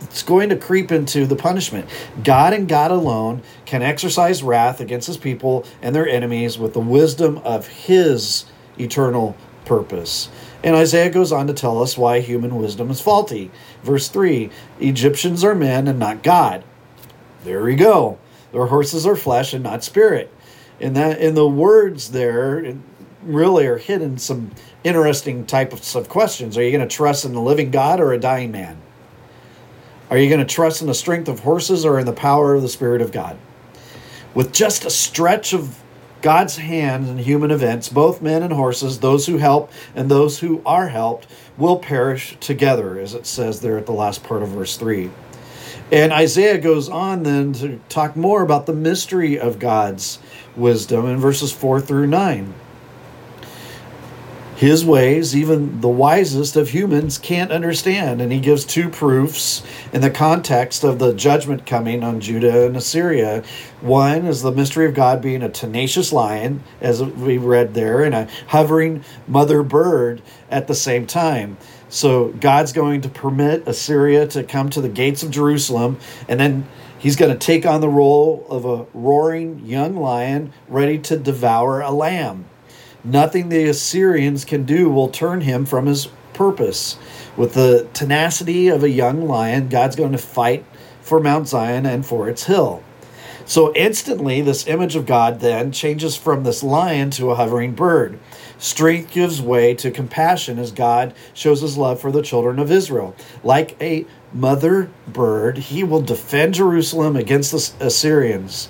it's 0.00 0.22
going 0.22 0.48
to 0.50 0.56
creep 0.56 0.92
into 0.92 1.26
the 1.26 1.36
punishment. 1.36 1.88
God 2.22 2.52
and 2.52 2.68
God 2.68 2.90
alone 2.90 3.42
can 3.64 3.82
exercise 3.82 4.42
wrath 4.42 4.80
against 4.80 5.06
his 5.06 5.16
people 5.16 5.64
and 5.82 5.94
their 5.94 6.08
enemies 6.08 6.58
with 6.58 6.74
the 6.74 6.80
wisdom 6.80 7.38
of 7.38 7.66
his 7.66 8.44
eternal 8.78 9.36
purpose. 9.64 10.28
And 10.62 10.74
Isaiah 10.74 11.10
goes 11.10 11.32
on 11.32 11.46
to 11.46 11.52
tell 11.52 11.82
us 11.82 11.98
why 11.98 12.20
human 12.20 12.56
wisdom 12.56 12.90
is 12.90 13.00
faulty. 13.00 13.50
Verse 13.82 14.08
3 14.08 14.50
Egyptians 14.80 15.44
are 15.44 15.54
men 15.54 15.88
and 15.88 15.98
not 15.98 16.22
God. 16.22 16.64
There 17.44 17.62
we 17.62 17.76
go. 17.76 18.18
Their 18.52 18.66
horses 18.66 19.06
are 19.06 19.16
flesh 19.16 19.52
and 19.52 19.62
not 19.62 19.84
spirit. 19.84 20.32
In 20.80 20.94
that 20.94 21.20
in 21.20 21.34
the 21.34 21.48
words 21.48 22.10
there 22.10 22.76
really 23.22 23.66
are 23.66 23.78
hidden 23.78 24.18
some 24.18 24.52
interesting 24.84 25.46
types 25.46 25.94
of 25.94 26.08
questions. 26.08 26.56
Are 26.56 26.62
you 26.62 26.70
going 26.70 26.86
to 26.86 26.94
trust 26.94 27.24
in 27.24 27.32
the 27.32 27.40
living 27.40 27.70
God 27.70 28.00
or 28.00 28.12
a 28.12 28.18
dying 28.18 28.50
man? 28.50 28.80
Are 30.08 30.18
you 30.18 30.28
going 30.28 30.44
to 30.46 30.54
trust 30.54 30.82
in 30.82 30.86
the 30.86 30.94
strength 30.94 31.28
of 31.28 31.40
horses 31.40 31.84
or 31.84 31.98
in 31.98 32.06
the 32.06 32.12
power 32.12 32.54
of 32.54 32.62
the 32.62 32.68
Spirit 32.68 33.02
of 33.02 33.10
God? 33.10 33.36
With 34.34 34.52
just 34.52 34.84
a 34.84 34.90
stretch 34.90 35.52
of 35.52 35.82
God's 36.22 36.56
hand 36.56 37.08
in 37.08 37.18
human 37.18 37.50
events, 37.50 37.88
both 37.88 38.22
men 38.22 38.42
and 38.42 38.52
horses, 38.52 39.00
those 39.00 39.26
who 39.26 39.38
help 39.38 39.72
and 39.96 40.08
those 40.08 40.38
who 40.38 40.62
are 40.64 40.88
helped, 40.88 41.26
will 41.58 41.78
perish 41.78 42.36
together, 42.38 43.00
as 43.00 43.14
it 43.14 43.26
says 43.26 43.60
there 43.60 43.78
at 43.78 43.86
the 43.86 43.92
last 43.92 44.22
part 44.22 44.42
of 44.42 44.50
verse 44.50 44.76
3. 44.76 45.10
And 45.90 46.12
Isaiah 46.12 46.58
goes 46.58 46.88
on 46.88 47.24
then 47.24 47.52
to 47.54 47.80
talk 47.88 48.14
more 48.14 48.42
about 48.42 48.66
the 48.66 48.72
mystery 48.72 49.38
of 49.38 49.58
God's 49.58 50.20
wisdom 50.54 51.06
in 51.06 51.16
verses 51.18 51.52
4 51.52 51.80
through 51.80 52.06
9 52.06 52.54
his 54.56 54.86
ways, 54.86 55.36
even 55.36 55.82
the 55.82 55.88
wisest 55.88 56.56
of 56.56 56.70
humans 56.70 57.18
can't 57.18 57.52
understand. 57.52 58.22
And 58.22 58.32
he 58.32 58.40
gives 58.40 58.64
two 58.64 58.88
proofs 58.88 59.62
in 59.92 60.00
the 60.00 60.10
context 60.10 60.82
of 60.82 60.98
the 60.98 61.12
judgment 61.12 61.66
coming 61.66 62.02
on 62.02 62.20
Judah 62.20 62.66
and 62.66 62.76
Assyria. 62.76 63.44
One 63.82 64.24
is 64.24 64.40
the 64.40 64.50
mystery 64.50 64.86
of 64.86 64.94
God 64.94 65.20
being 65.20 65.42
a 65.42 65.50
tenacious 65.50 66.10
lion, 66.10 66.62
as 66.80 67.02
we 67.02 67.36
read 67.36 67.74
there, 67.74 68.02
and 68.02 68.14
a 68.14 68.28
hovering 68.48 69.04
mother 69.28 69.62
bird 69.62 70.22
at 70.50 70.68
the 70.68 70.74
same 70.74 71.06
time. 71.06 71.58
So 71.90 72.28
God's 72.28 72.72
going 72.72 73.02
to 73.02 73.10
permit 73.10 73.68
Assyria 73.68 74.26
to 74.28 74.42
come 74.42 74.70
to 74.70 74.80
the 74.80 74.88
gates 74.88 75.22
of 75.22 75.30
Jerusalem, 75.30 75.98
and 76.28 76.40
then 76.40 76.66
He's 76.98 77.16
going 77.16 77.30
to 77.30 77.38
take 77.38 77.66
on 77.66 77.82
the 77.82 77.90
role 77.90 78.46
of 78.48 78.64
a 78.64 78.86
roaring 78.94 79.66
young 79.66 79.96
lion 79.96 80.54
ready 80.66 80.98
to 81.00 81.18
devour 81.18 81.82
a 81.82 81.90
lamb. 81.90 82.46
Nothing 83.06 83.50
the 83.50 83.66
Assyrians 83.66 84.44
can 84.44 84.64
do 84.64 84.90
will 84.90 85.08
turn 85.08 85.42
him 85.42 85.64
from 85.64 85.86
his 85.86 86.08
purpose. 86.32 86.98
With 87.36 87.54
the 87.54 87.86
tenacity 87.92 88.66
of 88.66 88.82
a 88.82 88.90
young 88.90 89.28
lion, 89.28 89.68
God's 89.68 89.94
going 89.94 90.10
to 90.10 90.18
fight 90.18 90.64
for 91.02 91.20
Mount 91.20 91.46
Zion 91.46 91.86
and 91.86 92.04
for 92.04 92.28
its 92.28 92.44
hill. 92.44 92.82
So 93.44 93.72
instantly, 93.76 94.40
this 94.40 94.66
image 94.66 94.96
of 94.96 95.06
God 95.06 95.38
then 95.38 95.70
changes 95.70 96.16
from 96.16 96.42
this 96.42 96.64
lion 96.64 97.10
to 97.12 97.30
a 97.30 97.36
hovering 97.36 97.74
bird. 97.74 98.18
Strength 98.58 99.12
gives 99.12 99.40
way 99.40 99.72
to 99.74 99.92
compassion 99.92 100.58
as 100.58 100.72
God 100.72 101.14
shows 101.32 101.60
his 101.60 101.78
love 101.78 102.00
for 102.00 102.10
the 102.10 102.22
children 102.22 102.58
of 102.58 102.72
Israel. 102.72 103.14
Like 103.44 103.80
a 103.80 104.04
mother 104.32 104.90
bird, 105.06 105.58
he 105.58 105.84
will 105.84 106.00
defend 106.00 106.54
Jerusalem 106.54 107.14
against 107.14 107.52
the 107.52 107.86
Assyrians 107.86 108.68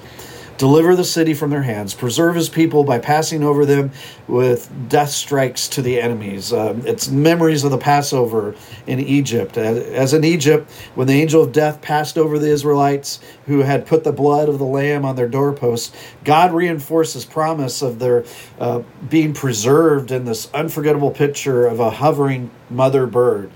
deliver 0.59 0.97
the 0.97 1.05
city 1.05 1.35
from 1.35 1.51
their 1.51 1.63
hands, 1.63 1.95
preserve 1.95 2.35
his 2.35 2.49
people 2.49 2.85
by 2.85 2.99
passing 2.99 3.43
over 3.43 3.67
them 3.67 3.91
with 4.27 4.71
death 4.89 5.11
strikes 5.11 5.69
to 5.69 5.83
the 5.83 6.01
enemies. 6.01 6.53
Um, 6.53 6.87
it's 6.87 7.09
memories 7.09 7.65
of 7.65 7.71
the 7.71 7.79
Passover 7.79 8.55
in 8.87 9.01
Egypt. 9.01 9.57
As, 9.59 9.79
as, 9.79 10.15
in 10.15 10.25
Egypt, 10.25 10.71
when 10.95 11.07
the 11.07 11.21
angel 11.21 11.43
of 11.43 11.53
death 11.53 11.81
passed 11.81 12.17
over 12.17 12.39
the 12.39 12.49
Israelites 12.49 13.21
who 13.47 13.61
had 13.61 13.87
put 13.87 14.05
the 14.05 14.13
blood 14.13 14.49
of 14.49 14.59
the 14.59 14.65
lamb 14.65 15.05
on 15.05 15.17
their 15.17 15.29
doorposts, 15.29 15.95
God 16.25 16.53
reinforced 16.53 17.15
his 17.15 17.25
promise 17.25 17.83
of 17.83 17.99
their 17.99 18.25
uh, 18.59 18.83
being 19.09 19.35
preserved 19.35 20.11
in 20.11 20.25
this 20.25 20.53
unforgettable 20.53 21.11
picture 21.11 21.67
of 21.67 21.81
a 21.81 21.91
hovering 21.91 22.51
mother 22.71 23.07
bird. 23.07 23.51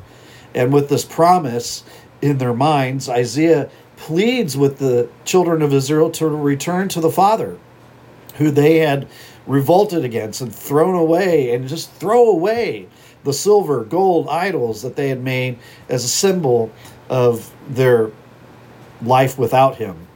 And 0.54 0.73
with 0.73 0.88
this 0.88 1.04
promise 1.04 1.85
in 2.21 2.38
their 2.38 2.54
minds, 2.54 3.09
Isaiah 3.09 3.71
pleads 4.00 4.57
with 4.57 4.78
the 4.78 5.07
children 5.26 5.61
of 5.61 5.75
Israel 5.75 6.11
to 6.11 6.26
return 6.26 6.88
to 6.88 7.00
the 7.00 7.11
Father, 7.11 7.59
who 8.37 8.50
they 8.50 8.78
had 8.78 9.07
revolted 9.47 10.04
against 10.04 10.40
and 10.40 10.54
thrown 10.54 10.95
away, 10.95 11.54
and 11.54 11.69
just 11.69 11.92
throw 11.92 12.30
away 12.30 12.88
the 13.25 13.33
silver, 13.33 13.85
gold 13.85 14.26
idols 14.28 14.80
that 14.80 14.97
they 14.97 15.11
had 15.11 15.23
made 15.23 15.59
as 15.90 16.02
a 16.02 16.09
symbol 16.09 16.73
of 17.11 17.54
their 17.69 18.11
life 19.02 19.38
without 19.38 19.76
Him. 19.76 20.07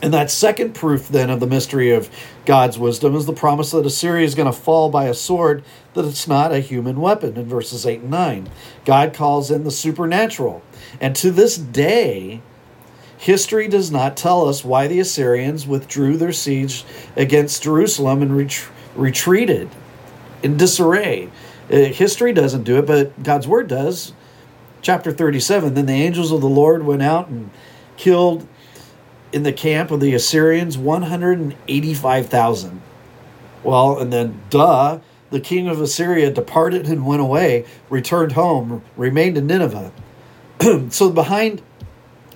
And 0.00 0.14
that 0.14 0.30
second 0.30 0.72
proof, 0.74 1.08
then, 1.08 1.28
of 1.28 1.40
the 1.40 1.46
mystery 1.48 1.90
of 1.90 2.08
God's 2.46 2.78
wisdom 2.78 3.16
is 3.16 3.26
the 3.26 3.32
promise 3.32 3.72
that 3.72 3.84
Assyria 3.84 4.24
is 4.24 4.36
going 4.36 4.46
to 4.46 4.56
fall 4.56 4.90
by 4.90 5.06
a 5.06 5.14
sword, 5.14 5.64
that 5.94 6.04
it's 6.04 6.28
not 6.28 6.52
a 6.52 6.60
human 6.60 7.00
weapon 7.00 7.36
in 7.36 7.46
verses 7.46 7.84
8 7.84 8.00
and 8.00 8.10
9. 8.10 8.48
God 8.84 9.12
calls 9.12 9.50
in 9.50 9.64
the 9.64 9.70
supernatural. 9.72 10.62
And 11.00 11.16
to 11.16 11.32
this 11.32 11.56
day, 11.56 12.42
History 13.22 13.68
does 13.68 13.92
not 13.92 14.16
tell 14.16 14.48
us 14.48 14.64
why 14.64 14.88
the 14.88 14.98
Assyrians 14.98 15.64
withdrew 15.64 16.16
their 16.16 16.32
siege 16.32 16.84
against 17.16 17.62
Jerusalem 17.62 18.20
and 18.20 18.36
ret- 18.36 18.68
retreated 18.96 19.70
in 20.42 20.56
disarray. 20.56 21.30
Uh, 21.70 21.84
history 21.84 22.32
doesn't 22.32 22.64
do 22.64 22.78
it, 22.78 22.86
but 22.86 23.22
God's 23.22 23.46
word 23.46 23.68
does. 23.68 24.12
Chapter 24.80 25.12
37 25.12 25.74
Then 25.74 25.86
the 25.86 25.92
angels 25.92 26.32
of 26.32 26.40
the 26.40 26.48
Lord 26.48 26.84
went 26.84 27.02
out 27.02 27.28
and 27.28 27.50
killed 27.96 28.48
in 29.32 29.44
the 29.44 29.52
camp 29.52 29.92
of 29.92 30.00
the 30.00 30.14
Assyrians 30.14 30.76
185,000. 30.76 32.82
Well, 33.62 34.00
and 34.00 34.12
then, 34.12 34.40
duh, 34.50 34.98
the 35.30 35.38
king 35.38 35.68
of 35.68 35.80
Assyria 35.80 36.32
departed 36.32 36.88
and 36.88 37.06
went 37.06 37.22
away, 37.22 37.66
returned 37.88 38.32
home, 38.32 38.82
remained 38.96 39.38
in 39.38 39.46
Nineveh. 39.46 39.92
so 40.90 41.08
behind 41.08 41.62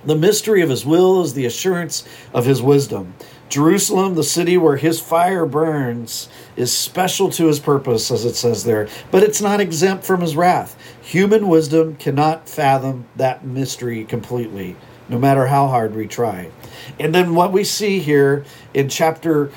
the 0.05 0.15
mystery 0.15 0.61
of 0.61 0.69
his 0.69 0.85
will 0.85 1.21
is 1.21 1.33
the 1.33 1.45
assurance 1.45 2.07
of 2.33 2.45
his 2.45 2.61
wisdom. 2.61 3.15
Jerusalem, 3.49 4.15
the 4.15 4.23
city 4.23 4.57
where 4.57 4.75
his 4.75 4.99
fire 4.99 5.45
burns, 5.45 6.27
is 6.55 6.71
special 6.71 7.29
to 7.31 7.47
his 7.47 7.59
purpose, 7.59 8.11
as 8.11 8.25
it 8.25 8.35
says 8.35 8.63
there, 8.63 8.89
but 9.09 9.23
it's 9.23 9.41
not 9.41 9.61
exempt 9.61 10.03
from 10.03 10.21
his 10.21 10.35
wrath. 10.35 10.77
Human 11.01 11.47
wisdom 11.47 11.95
cannot 11.95 12.49
fathom 12.49 13.05
that 13.15 13.45
mystery 13.45 14.03
completely, 14.03 14.75
no 15.07 15.17
matter 15.17 15.47
how 15.47 15.67
hard 15.67 15.95
we 15.95 16.07
try. 16.07 16.51
And 16.99 17.15
then 17.15 17.35
what 17.35 17.53
we 17.53 17.63
see 17.63 17.99
here 17.99 18.43
in 18.73 18.89
chapter 18.89 19.51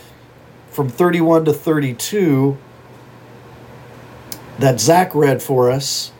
from 0.70 0.88
31 0.88 1.46
to 1.46 1.52
32 1.52 2.56
that 4.58 4.78
Zach 4.78 5.14
read 5.14 5.42
for 5.42 5.70
us 5.70 6.12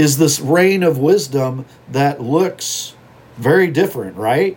is 0.00 0.16
this 0.16 0.40
reign 0.40 0.82
of 0.82 0.96
wisdom 0.96 1.66
that 1.90 2.22
looks 2.22 2.94
very 3.36 3.66
different, 3.66 4.16
right? 4.16 4.56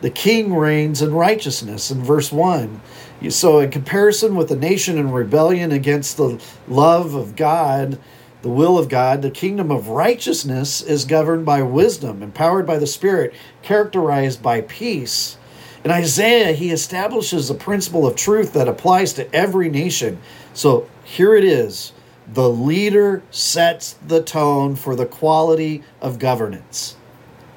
The 0.00 0.10
king 0.10 0.56
reigns 0.56 1.00
in 1.00 1.14
righteousness 1.14 1.92
in 1.92 2.02
verse 2.02 2.32
1. 2.32 2.80
So, 3.28 3.60
in 3.60 3.70
comparison 3.70 4.34
with 4.34 4.48
the 4.48 4.56
nation 4.56 4.98
in 4.98 5.12
rebellion 5.12 5.70
against 5.70 6.16
the 6.16 6.42
love 6.66 7.14
of 7.14 7.36
God, 7.36 8.00
the 8.42 8.48
will 8.48 8.76
of 8.76 8.88
God, 8.88 9.22
the 9.22 9.30
kingdom 9.30 9.70
of 9.70 9.86
righteousness 9.86 10.82
is 10.82 11.04
governed 11.04 11.46
by 11.46 11.62
wisdom, 11.62 12.20
empowered 12.20 12.66
by 12.66 12.78
the 12.78 12.88
Spirit, 12.88 13.32
characterized 13.62 14.42
by 14.42 14.62
peace. 14.62 15.36
In 15.84 15.92
Isaiah, 15.92 16.54
he 16.54 16.72
establishes 16.72 17.50
a 17.50 17.54
principle 17.54 18.04
of 18.04 18.16
truth 18.16 18.52
that 18.54 18.66
applies 18.66 19.12
to 19.12 19.32
every 19.32 19.70
nation. 19.70 20.18
So, 20.54 20.88
here 21.04 21.36
it 21.36 21.44
is 21.44 21.92
the 22.32 22.48
leader 22.48 23.22
sets 23.30 23.94
the 24.06 24.22
tone 24.22 24.76
for 24.76 24.94
the 24.94 25.06
quality 25.06 25.82
of 26.00 26.18
governance. 26.18 26.96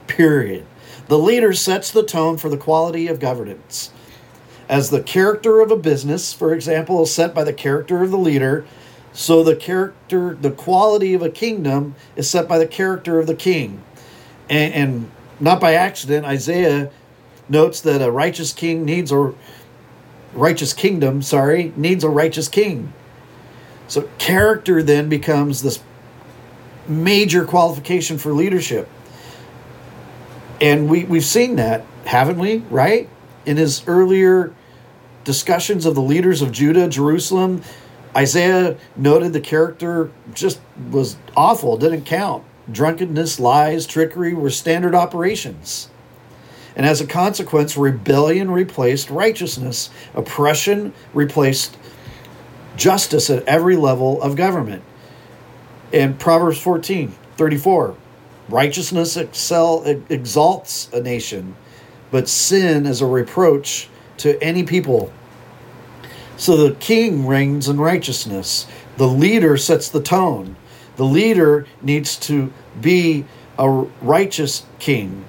Period. 0.07 0.65
The 1.07 1.19
leader 1.19 1.53
sets 1.53 1.91
the 1.91 2.03
tone 2.03 2.37
for 2.37 2.49
the 2.49 2.57
quality 2.57 3.07
of 3.07 3.19
governance. 3.19 3.91
As 4.67 4.89
the 4.89 5.03
character 5.03 5.59
of 5.59 5.69
a 5.69 5.75
business, 5.75 6.33
for 6.33 6.53
example, 6.53 7.03
is 7.03 7.13
set 7.13 7.35
by 7.35 7.43
the 7.43 7.53
character 7.53 8.01
of 8.01 8.09
the 8.09 8.17
leader, 8.17 8.65
so 9.11 9.43
the 9.43 9.55
character, 9.55 10.35
the 10.39 10.49
quality 10.49 11.13
of 11.13 11.21
a 11.21 11.29
kingdom 11.29 11.93
is 12.15 12.29
set 12.29 12.47
by 12.47 12.57
the 12.57 12.65
character 12.65 13.19
of 13.19 13.27
the 13.27 13.35
king. 13.35 13.83
And, 14.49 14.73
and 14.73 15.11
not 15.39 15.59
by 15.59 15.73
accident, 15.73 16.25
Isaiah 16.25 16.89
notes 17.47 17.81
that 17.81 18.01
a 18.01 18.09
righteous 18.09 18.53
king 18.53 18.85
needs 18.85 19.11
a 19.11 19.33
righteous 20.33 20.73
kingdom, 20.73 21.21
sorry, 21.21 21.73
needs 21.75 22.03
a 22.03 22.09
righteous 22.09 22.47
king. 22.47 22.93
So 23.87 24.09
character 24.17 24.81
then 24.81 25.09
becomes 25.09 25.61
this 25.61 25.81
major 26.87 27.45
qualification 27.45 28.17
for 28.17 28.33
leadership. 28.33 28.89
And 30.61 30.89
we, 30.89 31.03
we've 31.03 31.25
seen 31.25 31.57
that, 31.57 31.85
haven't 32.05 32.39
we? 32.39 32.57
Right? 32.69 33.09
In 33.45 33.57
his 33.57 33.83
earlier 33.87 34.53
discussions 35.23 35.85
of 35.85 35.95
the 35.95 36.01
leaders 36.01 36.41
of 36.41 36.51
Judah, 36.51 36.87
Jerusalem, 36.87 37.61
Isaiah 38.15 38.77
noted 38.95 39.33
the 39.33 39.41
character 39.41 40.11
just 40.33 40.59
was 40.91 41.17
awful, 41.35 41.77
didn't 41.77 42.05
count. 42.05 42.43
Drunkenness, 42.71 43.39
lies, 43.39 43.85
trickery 43.85 44.33
were 44.33 44.49
standard 44.49 44.95
operations. 44.95 45.89
And 46.75 46.85
as 46.85 47.01
a 47.01 47.07
consequence, 47.07 47.77
rebellion 47.77 48.49
replaced 48.49 49.09
righteousness, 49.09 49.89
oppression 50.15 50.93
replaced 51.13 51.77
justice 52.75 53.29
at 53.29 53.43
every 53.43 53.75
level 53.75 54.21
of 54.21 54.35
government. 54.35 54.83
In 55.91 56.15
Proverbs 56.15 56.59
14 56.59 57.15
34, 57.35 57.95
righteousness 58.49 59.17
excel, 59.17 59.83
exalts 60.09 60.89
a 60.93 61.01
nation, 61.01 61.55
but 62.11 62.29
sin 62.29 62.85
is 62.85 63.01
a 63.01 63.05
reproach 63.05 63.89
to 64.17 64.41
any 64.41 64.63
people. 64.63 65.11
So 66.37 66.55
the 66.57 66.75
king 66.75 67.25
reigns 67.25 67.67
in 67.67 67.79
righteousness, 67.79 68.67
the 68.97 69.07
leader 69.07 69.57
sets 69.57 69.89
the 69.89 70.01
tone. 70.01 70.55
The 70.95 71.05
leader 71.05 71.65
needs 71.81 72.17
to 72.19 72.53
be 72.79 73.25
a 73.57 73.69
righteous 73.69 74.65
king. 74.79 75.25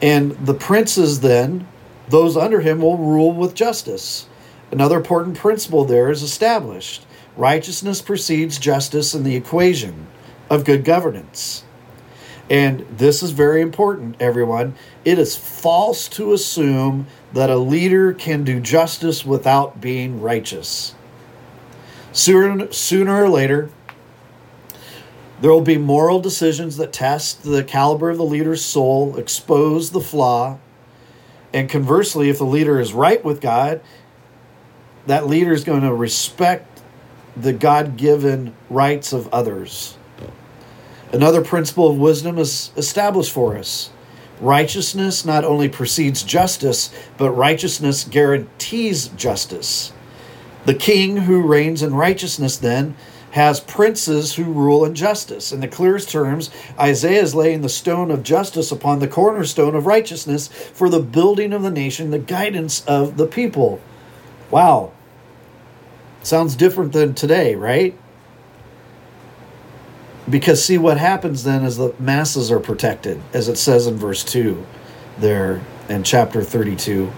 And 0.00 0.32
the 0.46 0.54
princes, 0.54 1.20
then, 1.20 1.66
those 2.08 2.36
under 2.36 2.60
him, 2.60 2.80
will 2.80 2.98
rule 2.98 3.32
with 3.32 3.54
justice. 3.54 4.27
Another 4.70 4.96
important 4.96 5.36
principle 5.36 5.84
there 5.84 6.10
is 6.10 6.22
established 6.22 7.06
righteousness 7.36 8.02
precedes 8.02 8.58
justice 8.58 9.14
in 9.14 9.22
the 9.22 9.36
equation 9.36 10.08
of 10.50 10.64
good 10.64 10.84
governance. 10.84 11.64
And 12.50 12.80
this 12.90 13.22
is 13.22 13.30
very 13.30 13.60
important, 13.60 14.16
everyone. 14.20 14.74
It 15.04 15.18
is 15.18 15.36
false 15.36 16.08
to 16.08 16.32
assume 16.32 17.06
that 17.32 17.50
a 17.50 17.56
leader 17.56 18.12
can 18.12 18.42
do 18.42 18.58
justice 18.58 19.24
without 19.24 19.80
being 19.80 20.20
righteous. 20.20 20.94
Sooner, 22.12 22.72
sooner 22.72 23.22
or 23.24 23.28
later, 23.28 23.70
there 25.40 25.52
will 25.52 25.60
be 25.60 25.78
moral 25.78 26.20
decisions 26.20 26.78
that 26.78 26.92
test 26.92 27.42
the 27.44 27.62
caliber 27.62 28.10
of 28.10 28.16
the 28.16 28.24
leader's 28.24 28.64
soul, 28.64 29.16
expose 29.16 29.90
the 29.90 30.00
flaw, 30.00 30.58
and 31.52 31.68
conversely, 31.68 32.28
if 32.28 32.38
the 32.38 32.44
leader 32.44 32.78
is 32.78 32.92
right 32.92 33.24
with 33.24 33.40
God, 33.40 33.80
that 35.08 35.26
leader 35.26 35.52
is 35.52 35.64
going 35.64 35.82
to 35.82 35.92
respect 35.92 36.80
the 37.36 37.52
God 37.52 37.96
given 37.96 38.54
rights 38.70 39.12
of 39.12 39.28
others. 39.28 39.96
Another 41.12 41.42
principle 41.42 41.88
of 41.90 41.98
wisdom 41.98 42.38
is 42.38 42.70
established 42.76 43.32
for 43.32 43.56
us 43.56 43.90
Righteousness 44.40 45.24
not 45.24 45.44
only 45.44 45.68
precedes 45.68 46.22
justice, 46.22 46.92
but 47.16 47.32
righteousness 47.32 48.04
guarantees 48.04 49.08
justice. 49.08 49.92
The 50.64 50.74
king 50.74 51.18
who 51.18 51.42
reigns 51.42 51.82
in 51.82 51.94
righteousness 51.94 52.56
then 52.56 52.94
has 53.32 53.60
princes 53.60 54.34
who 54.34 54.44
rule 54.44 54.84
in 54.84 54.94
justice. 54.94 55.52
In 55.52 55.60
the 55.60 55.68
clearest 55.68 56.10
terms, 56.10 56.50
Isaiah 56.78 57.22
is 57.22 57.34
laying 57.34 57.62
the 57.62 57.68
stone 57.68 58.10
of 58.10 58.22
justice 58.22 58.70
upon 58.70 59.00
the 59.00 59.08
cornerstone 59.08 59.74
of 59.74 59.86
righteousness 59.86 60.48
for 60.48 60.88
the 60.88 61.00
building 61.00 61.52
of 61.52 61.62
the 61.62 61.70
nation, 61.70 62.10
the 62.10 62.18
guidance 62.18 62.84
of 62.86 63.16
the 63.16 63.26
people. 63.26 63.80
Wow. 64.50 64.92
Sounds 66.22 66.56
different 66.56 66.92
than 66.92 67.14
today, 67.14 67.54
right? 67.54 67.98
Because 70.28 70.62
see 70.62 70.76
what 70.76 70.98
happens 70.98 71.44
then 71.44 71.64
is 71.64 71.76
the 71.76 71.94
masses 71.98 72.50
are 72.50 72.60
protected, 72.60 73.20
as 73.32 73.48
it 73.48 73.56
says 73.56 73.86
in 73.86 73.96
verse 73.96 74.22
2 74.24 74.66
there 75.18 75.62
in 75.88 76.02
chapter 76.04 76.42
32. 76.42 77.10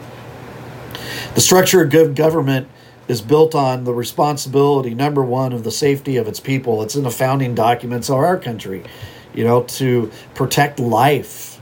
The 1.34 1.40
structure 1.40 1.82
of 1.82 1.90
good 1.90 2.14
government 2.14 2.68
is 3.08 3.20
built 3.20 3.54
on 3.54 3.84
the 3.84 3.92
responsibility, 3.92 4.94
number 4.94 5.24
one, 5.24 5.52
of 5.52 5.64
the 5.64 5.70
safety 5.70 6.16
of 6.16 6.28
its 6.28 6.38
people. 6.38 6.82
It's 6.82 6.94
in 6.94 7.02
the 7.02 7.10
founding 7.10 7.54
documents 7.54 8.08
of 8.08 8.16
our 8.16 8.38
country, 8.38 8.84
you 9.34 9.42
know, 9.42 9.64
to 9.64 10.12
protect 10.34 10.78
life. 10.78 11.60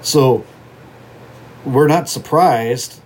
So 0.00 0.46
we're 1.64 1.88
not 1.88 2.08
surprised 2.08 3.01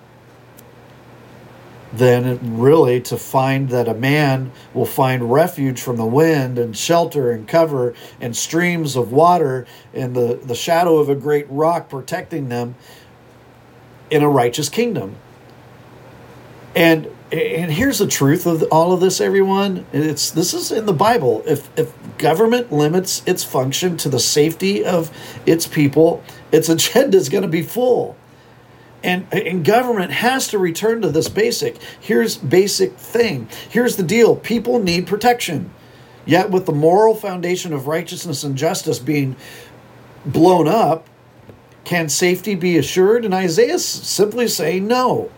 then 1.92 2.58
really 2.58 3.00
to 3.00 3.16
find 3.16 3.68
that 3.70 3.88
a 3.88 3.94
man 3.94 4.52
will 4.74 4.86
find 4.86 5.30
refuge 5.32 5.80
from 5.80 5.96
the 5.96 6.06
wind 6.06 6.58
and 6.58 6.76
shelter 6.76 7.30
and 7.30 7.46
cover 7.46 7.94
and 8.20 8.36
streams 8.36 8.96
of 8.96 9.12
water 9.12 9.66
and 9.94 10.14
the, 10.14 10.40
the 10.44 10.54
shadow 10.54 10.98
of 10.98 11.08
a 11.08 11.14
great 11.14 11.46
rock 11.48 11.88
protecting 11.88 12.48
them 12.48 12.74
in 14.10 14.22
a 14.22 14.28
righteous 14.28 14.68
kingdom. 14.68 15.16
And 16.74 17.10
and 17.32 17.72
here's 17.72 17.98
the 17.98 18.06
truth 18.06 18.46
of 18.46 18.62
all 18.70 18.92
of 18.92 19.00
this, 19.00 19.20
everyone. 19.20 19.84
It's 19.92 20.30
this 20.30 20.54
is 20.54 20.70
in 20.70 20.86
the 20.86 20.92
Bible. 20.92 21.42
If 21.46 21.68
if 21.76 21.92
government 22.18 22.70
limits 22.70 23.22
its 23.26 23.42
function 23.42 23.96
to 23.98 24.08
the 24.08 24.20
safety 24.20 24.84
of 24.84 25.10
its 25.44 25.66
people, 25.66 26.22
its 26.52 26.68
agenda 26.68 27.16
is 27.16 27.28
going 27.28 27.42
to 27.42 27.48
be 27.48 27.62
full. 27.62 28.16
And, 29.02 29.26
and 29.32 29.64
government 29.64 30.10
has 30.10 30.48
to 30.48 30.58
return 30.58 31.02
to 31.02 31.10
this 31.10 31.28
basic. 31.28 31.80
Here's 32.00 32.36
basic 32.36 32.96
thing. 32.96 33.48
Here's 33.68 33.96
the 33.96 34.02
deal. 34.02 34.36
People 34.36 34.78
need 34.82 35.06
protection. 35.06 35.70
Yet 36.24 36.50
with 36.50 36.66
the 36.66 36.72
moral 36.72 37.14
foundation 37.14 37.72
of 37.72 37.86
righteousness 37.86 38.42
and 38.42 38.56
justice 38.56 38.98
being 38.98 39.36
blown 40.24 40.66
up, 40.66 41.06
can 41.84 42.08
safety 42.08 42.56
be 42.56 42.76
assured? 42.78 43.24
And 43.24 43.32
Isaiah 43.32 43.78
simply 43.78 44.48
saying 44.48 44.88
no. 44.88 45.30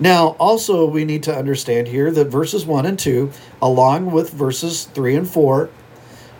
Now, 0.00 0.28
also, 0.40 0.86
we 0.86 1.04
need 1.04 1.22
to 1.24 1.36
understand 1.36 1.86
here 1.86 2.10
that 2.10 2.28
verses 2.28 2.64
1 2.64 2.86
and 2.86 2.98
2, 2.98 3.30
along 3.60 4.10
with 4.10 4.30
verses 4.30 4.86
3 4.86 5.14
and 5.14 5.28
4, 5.28 5.68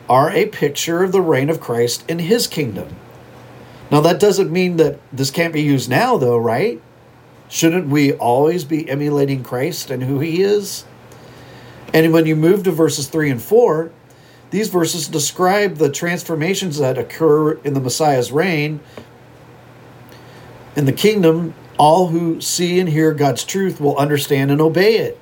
are 0.09 0.31
a 0.31 0.47
picture 0.47 1.05
of 1.05 1.13
the 1.13 1.21
reign 1.21 1.51
of 1.51 1.61
Christ 1.61 2.05
in 2.09 2.19
his 2.21 2.47
kingdom. 2.47 2.97
Now, 3.91 4.01
that 4.01 4.21
doesn't 4.21 4.53
mean 4.53 4.77
that 4.77 4.99
this 5.13 5.31
can't 5.31 5.53
be 5.53 5.63
used 5.63 5.91
now, 5.91 6.17
though, 6.17 6.39
right? 6.39 6.81
Shouldn't 7.49 7.89
we 7.89 8.13
always 8.13 8.65
be 8.65 8.89
emulating 8.89 9.43
Christ 9.43 9.91
and 9.91 10.05
who 10.05 10.21
he 10.21 10.43
is? 10.43 10.85
And 11.93 12.13
when 12.13 12.27
you 12.27 12.37
move 12.37 12.63
to 12.65 12.71
verses 12.71 13.09
3 13.09 13.31
and 13.31 13.43
4, 13.43 13.91
these 14.51 14.69
verses 14.69 15.09
describe 15.09 15.77
the 15.77 15.91
transformations 15.91 16.79
that 16.79 16.99
occur 16.99 17.55
in 17.59 17.75
the 17.75 17.81
Messiah's 17.81 18.31
reign 18.31 18.81
in 20.77 20.85
the 20.85 20.93
kingdom 20.93 21.55
all 21.79 22.09
who 22.09 22.41
see 22.41 22.79
and 22.79 22.89
hear 22.89 23.13
God's 23.15 23.45
truth 23.45 23.81
will 23.81 23.97
understand 23.97 24.51
and 24.51 24.61
obey 24.61 24.97
it. 24.99 25.19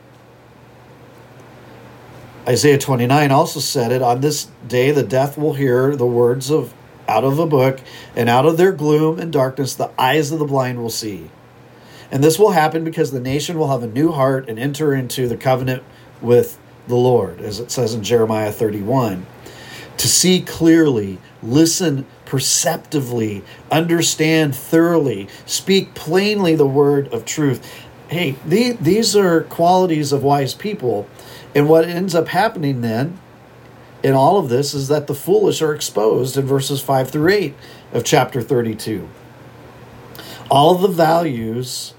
Isaiah 2.47 2.79
29 2.79 3.31
also 3.31 3.61
said 3.61 3.93
it 3.93 4.03
on 4.03 4.21
this 4.21 4.49
day 4.67 4.91
the 4.91 5.03
deaf 5.03 5.37
will 5.37 5.55
hear 5.55 5.95
the 5.95 6.07
words 6.07 6.51
of 6.51 6.75
out 7.09 7.25
of 7.25 7.39
a 7.39 7.47
book 7.47 7.81
and 8.15 8.29
out 8.29 8.47
of 8.47 8.57
their 8.57 8.73
gloom 8.73 9.19
and 9.19 9.33
darkness 9.33 9.75
the 9.75 9.91
eyes 9.99 10.31
of 10.31 10.39
the 10.39 10.45
blind 10.45 10.79
will 10.79 10.91
see. 10.91 11.31
And 12.11 12.23
this 12.23 12.39
will 12.39 12.53
happen 12.53 12.85
because 12.85 13.11
the 13.11 13.21
nation 13.21 13.59
will 13.59 13.69
have 13.69 13.83
a 13.83 13.89
new 13.89 14.13
heart 14.13 14.49
and 14.49 14.59
enter 14.59 14.95
into 14.95 15.29
the 15.29 15.37
covenant 15.37 15.83
with 16.21 16.59
the 16.87 16.97
Lord 16.97 17.41
as 17.41 17.61
it 17.61 17.71
says 17.71 17.95
in 17.95 18.03
Jeremiah 18.03 18.53
31 18.53 19.27
to 19.99 20.09
see 20.09 20.41
clearly, 20.41 21.19
listen 21.43 22.07
perceptively, 22.25 23.43
understand 23.71 24.55
thoroughly, 24.55 25.29
speak 25.45 25.95
plainly 25.95 26.55
the 26.55 26.67
word 26.67 27.13
of 27.13 27.25
truth. 27.25 27.85
Hey, 28.09 28.37
these 28.47 29.17
are 29.17 29.43
qualities 29.43 30.13
of 30.13 30.23
wise 30.23 30.55
people. 30.55 31.09
And 31.55 31.69
what 31.69 31.85
ends 31.85 32.15
up 32.15 32.29
happening 32.29 32.81
then 32.81 33.19
in 34.03 34.15
all 34.15 34.39
of 34.39 34.49
this 34.49 34.75
is 34.75 34.89
that 34.89 35.07
the 35.07 35.15
foolish 35.15 35.61
are 35.61 35.75
exposed 35.75 36.37
in 36.37 36.47
verses 36.47 36.81
5 36.81 37.11
through 37.11 37.33
8 37.33 37.55
of 37.93 38.05
chapter 38.05 38.41
32. 38.41 39.09
All 40.51 40.75
the 40.77 40.89
values 40.89 41.95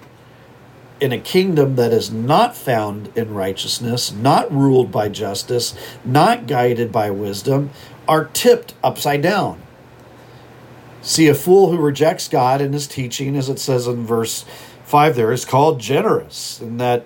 in 1.00 1.12
a 1.12 1.20
kingdom 1.20 1.76
that 1.76 1.94
is 1.94 2.12
not 2.12 2.56
found 2.56 3.10
in 3.16 3.34
righteousness, 3.34 4.12
not 4.12 4.52
ruled 4.52 4.92
by 4.92 5.08
justice, 5.10 5.74
not 6.04 6.48
guided 6.48 6.92
by 6.92 7.10
wisdom, 7.10 7.70
are 8.08 8.26
tipped 8.26 8.74
upside 8.84 9.22
down. 9.22 9.62
See, 11.02 11.28
a 11.28 11.34
fool 11.34 11.72
who 11.72 11.78
rejects 11.78 12.28
God 12.28 12.60
and 12.60 12.74
his 12.74 12.88
teaching, 12.88 13.38
as 13.38 13.48
it 13.48 13.60
says 13.60 13.88
in 13.88 14.06
verse 14.06 14.44
5 14.84 15.16
there, 15.16 15.32
is 15.32 15.46
called 15.46 15.80
generous, 15.80 16.60
and 16.60 16.80
that 16.82 17.06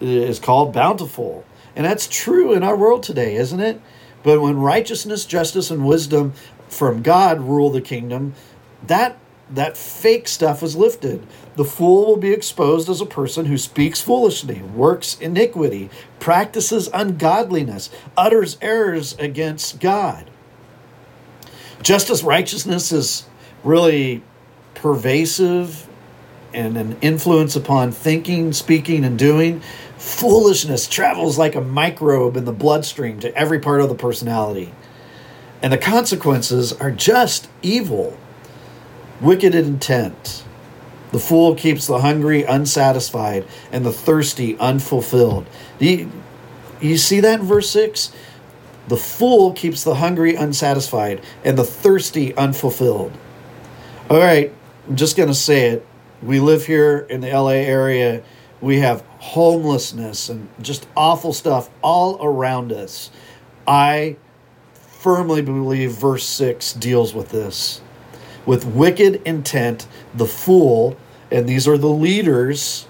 is 0.00 0.38
called 0.38 0.72
bountiful. 0.72 1.44
And 1.76 1.84
that's 1.84 2.06
true 2.06 2.52
in 2.52 2.62
our 2.62 2.76
world 2.76 3.02
today, 3.02 3.34
isn't 3.36 3.60
it? 3.60 3.80
But 4.24 4.40
when 4.40 4.58
righteousness, 4.58 5.24
justice, 5.24 5.70
and 5.70 5.86
wisdom 5.86 6.32
from 6.66 7.02
God 7.02 7.40
rule 7.40 7.70
the 7.70 7.80
kingdom, 7.80 8.34
that 8.84 9.18
that 9.50 9.76
fake 9.76 10.26
stuff 10.26 10.62
is 10.62 10.74
lifted. 10.74 11.24
The 11.56 11.64
fool 11.64 12.06
will 12.06 12.16
be 12.16 12.32
exposed 12.32 12.88
as 12.88 13.00
a 13.00 13.06
person 13.06 13.44
who 13.44 13.58
speaks 13.58 14.00
foolishly, 14.00 14.62
works 14.62 15.18
iniquity, 15.20 15.90
practices 16.18 16.88
ungodliness, 16.92 17.90
utters 18.16 18.56
errors 18.60 19.14
against 19.18 19.80
God. 19.80 20.30
Just 21.82 22.08
as 22.08 22.24
righteousness 22.24 22.90
is 22.90 23.26
really 23.62 24.22
pervasive 24.74 25.86
and 26.54 26.76
an 26.76 26.96
influence 27.02 27.56
upon 27.56 27.92
thinking, 27.92 28.52
speaking, 28.52 29.04
and 29.04 29.18
doing, 29.18 29.60
foolishness 30.04 30.86
travels 30.86 31.38
like 31.38 31.54
a 31.54 31.60
microbe 31.62 32.36
in 32.36 32.44
the 32.44 32.52
bloodstream 32.52 33.18
to 33.20 33.34
every 33.34 33.58
part 33.58 33.80
of 33.80 33.88
the 33.88 33.94
personality. 33.94 34.70
And 35.62 35.72
the 35.72 35.78
consequences 35.78 36.74
are 36.74 36.90
just 36.90 37.48
evil, 37.62 38.14
wicked 39.22 39.54
intent. 39.54 40.44
The 41.10 41.18
fool 41.18 41.54
keeps 41.54 41.86
the 41.86 42.00
hungry 42.00 42.42
unsatisfied 42.42 43.46
and 43.72 43.82
the 43.86 43.92
thirsty 43.92 44.58
unfulfilled. 44.58 45.46
You, 45.78 46.12
you 46.82 46.98
see 46.98 47.20
that 47.20 47.40
in 47.40 47.46
verse 47.46 47.70
6? 47.70 48.12
The 48.88 48.98
fool 48.98 49.54
keeps 49.54 49.84
the 49.84 49.94
hungry 49.94 50.34
unsatisfied 50.34 51.22
and 51.44 51.56
the 51.56 51.64
thirsty 51.64 52.36
unfulfilled. 52.36 53.16
All 54.10 54.18
right, 54.18 54.52
I'm 54.86 54.96
just 54.96 55.16
going 55.16 55.30
to 55.30 55.34
say 55.34 55.68
it. 55.68 55.86
We 56.22 56.40
live 56.40 56.66
here 56.66 57.06
in 57.08 57.22
the 57.22 57.30
LA 57.30 57.52
area. 57.52 58.22
We 58.60 58.80
have 58.80 59.02
homelessness 59.24 60.28
and 60.28 60.46
just 60.60 60.86
awful 60.94 61.32
stuff 61.32 61.70
all 61.80 62.18
around 62.24 62.70
us. 62.70 63.10
I 63.66 64.16
firmly 64.74 65.40
believe 65.40 65.92
verse 65.92 66.26
6 66.26 66.74
deals 66.74 67.14
with 67.14 67.30
this. 67.30 67.80
With 68.44 68.66
wicked 68.66 69.22
intent, 69.24 69.86
the 70.14 70.26
fool, 70.26 70.98
and 71.30 71.48
these 71.48 71.66
are 71.66 71.78
the 71.78 71.88
leaders, 71.88 72.86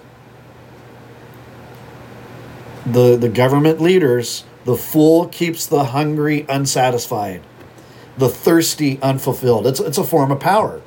the, 2.85 3.15
the 3.15 3.29
government 3.29 3.79
leaders, 3.79 4.43
the 4.65 4.75
fool 4.75 5.27
keeps 5.27 5.65
the 5.65 5.85
hungry 5.85 6.45
unsatisfied, 6.49 7.43
the 8.17 8.27
thirsty 8.27 8.99
unfulfilled. 9.01 9.65
It's, 9.65 9.79
it's 9.79 9.97
a 9.97 10.03
form 10.03 10.31
of 10.31 10.41
power. 10.41 10.81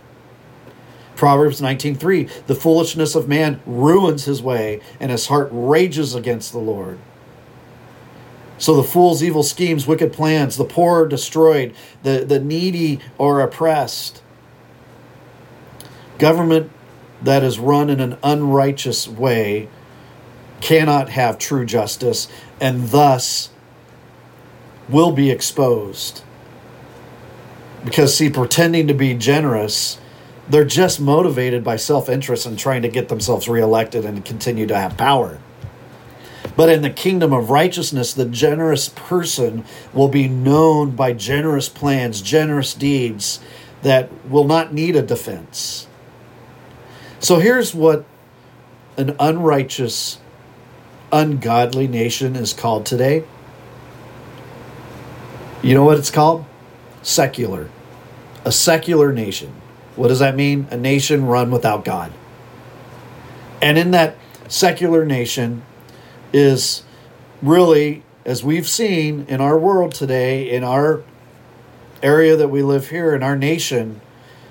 Proverbs 1.19 1.61
19:3 1.61 2.47
The 2.47 2.55
foolishness 2.55 3.17
of 3.17 3.27
man 3.29 3.61
ruins 3.67 4.25
his 4.25 4.41
way 4.41 4.81
and 5.01 5.11
his 5.11 5.27
heart 5.27 5.49
rages 5.51 6.15
against 6.15 6.53
the 6.53 6.61
Lord. 6.61 6.99
So 8.57 8.77
the 8.77 8.85
fool's 8.85 9.23
evil 9.23 9.43
schemes, 9.43 9.87
wicked 9.87 10.13
plans, 10.13 10.57
the 10.57 10.65
poor 10.65 11.03
are 11.03 11.09
destroyed, 11.09 11.75
the, 12.05 12.25
the 12.25 12.39
needy 12.39 13.01
are 13.19 13.41
oppressed. 13.41 14.23
Government 16.19 16.71
that 17.21 17.43
is 17.43 17.59
run 17.59 17.91
in 17.91 17.99
an 17.99 18.17
unrighteous 18.23 19.09
way 19.09 19.69
cannot 20.61 21.09
have 21.11 21.37
true 21.37 21.67
justice 21.67 22.29
and 22.61 22.91
thus 22.91 23.51
will 24.89 25.11
be 25.11 25.31
exposed. 25.33 26.23
Because, 27.85 28.17
see, 28.17 28.31
pretending 28.31 28.87
to 28.87 28.95
be 28.95 29.15
generous, 29.15 29.99
they're 30.49 30.65
just 30.65 31.01
motivated 31.01 31.63
by 31.63 31.77
self 31.77 32.09
interest 32.09 32.47
and 32.47 32.59
trying 32.59 32.83
to 32.83 32.89
get 32.89 33.09
themselves 33.09 33.49
reelected 33.49 34.05
and 34.05 34.25
continue 34.25 34.67
to 34.67 34.77
have 34.77 34.97
power. 34.97 35.39
But 36.57 36.71
in 36.71 36.83
the 36.83 36.91
kingdom 36.91 37.33
of 37.33 37.51
righteousness, 37.51 38.13
the 38.13 38.25
generous 38.25 38.89
person 38.89 39.65
will 39.93 40.09
be 40.09 40.29
known 40.29 40.93
by 40.93 41.13
generous 41.13 41.69
plans, 41.69 42.21
generous 42.21 42.75
deeds 42.75 43.41
that 43.83 44.11
will 44.29 44.45
not 44.45 44.73
need 44.73 44.97
a 44.97 45.03
defense. 45.03 45.87
So 47.21 47.39
here's 47.39 47.75
what 47.75 48.05
an 48.97 49.15
unrighteous, 49.21 50.19
ungodly 51.13 51.87
nation 51.87 52.35
is 52.35 52.53
called 52.53 52.87
today. 52.87 53.25
You 55.63 55.75
know 55.75 55.85
what 55.85 55.99
it's 55.99 56.11
called? 56.11 56.45
Secular. 57.03 57.71
A 58.45 58.51
secular 58.51 59.13
nation. 59.13 59.53
What 59.99 60.09
does 60.09 60.21
that 60.21 60.37
mean? 60.37 60.69
A 60.71 60.77
nation 60.77 61.27
run 61.27 61.51
without 61.51 61.85
God. 61.85 62.13
And 63.61 63.77
in 63.77 63.91
that 63.91 64.17
secular 64.49 65.05
nation, 65.05 65.65
is 66.33 66.83
really, 67.43 68.03
as 68.25 68.45
we've 68.45 68.69
seen 68.69 69.25
in 69.29 69.41
our 69.41 69.59
world 69.59 69.93
today, 69.93 70.51
in 70.51 70.65
our 70.65 71.03
area 72.03 72.37
that 72.37 72.49
we 72.49 72.63
live 72.63 72.91
here, 72.91 73.15
in 73.15 73.23
our 73.23 73.37
nation, 73.37 74.01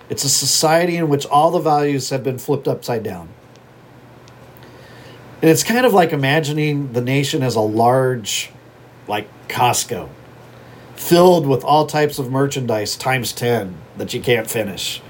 it's 0.10 0.24
a 0.24 0.30
society 0.30 0.98
in 0.98 1.10
which 1.10 1.26
all 1.26 1.52
the 1.52 1.60
values 1.60 2.10
have 2.10 2.24
been 2.24 2.38
flipped 2.38 2.68
upside 2.68 3.04
down. 3.04 3.30
And 5.42 5.52
it's 5.52 5.64
kind 5.64 5.86
of 5.86 5.94
like 5.94 6.12
imagining 6.12 6.94
the 6.94 7.02
nation 7.02 7.44
as 7.44 7.56
a 7.56 7.62
large, 7.62 8.50
like 9.08 9.30
Costco, 9.48 10.10
filled 10.96 11.46
with 11.46 11.64
all 11.64 11.86
types 11.86 12.18
of 12.18 12.32
merchandise 12.32 12.96
times 12.96 13.32
10 13.34 13.78
that 13.98 14.14
you 14.14 14.22
can't 14.22 14.50
finish. 14.50 15.02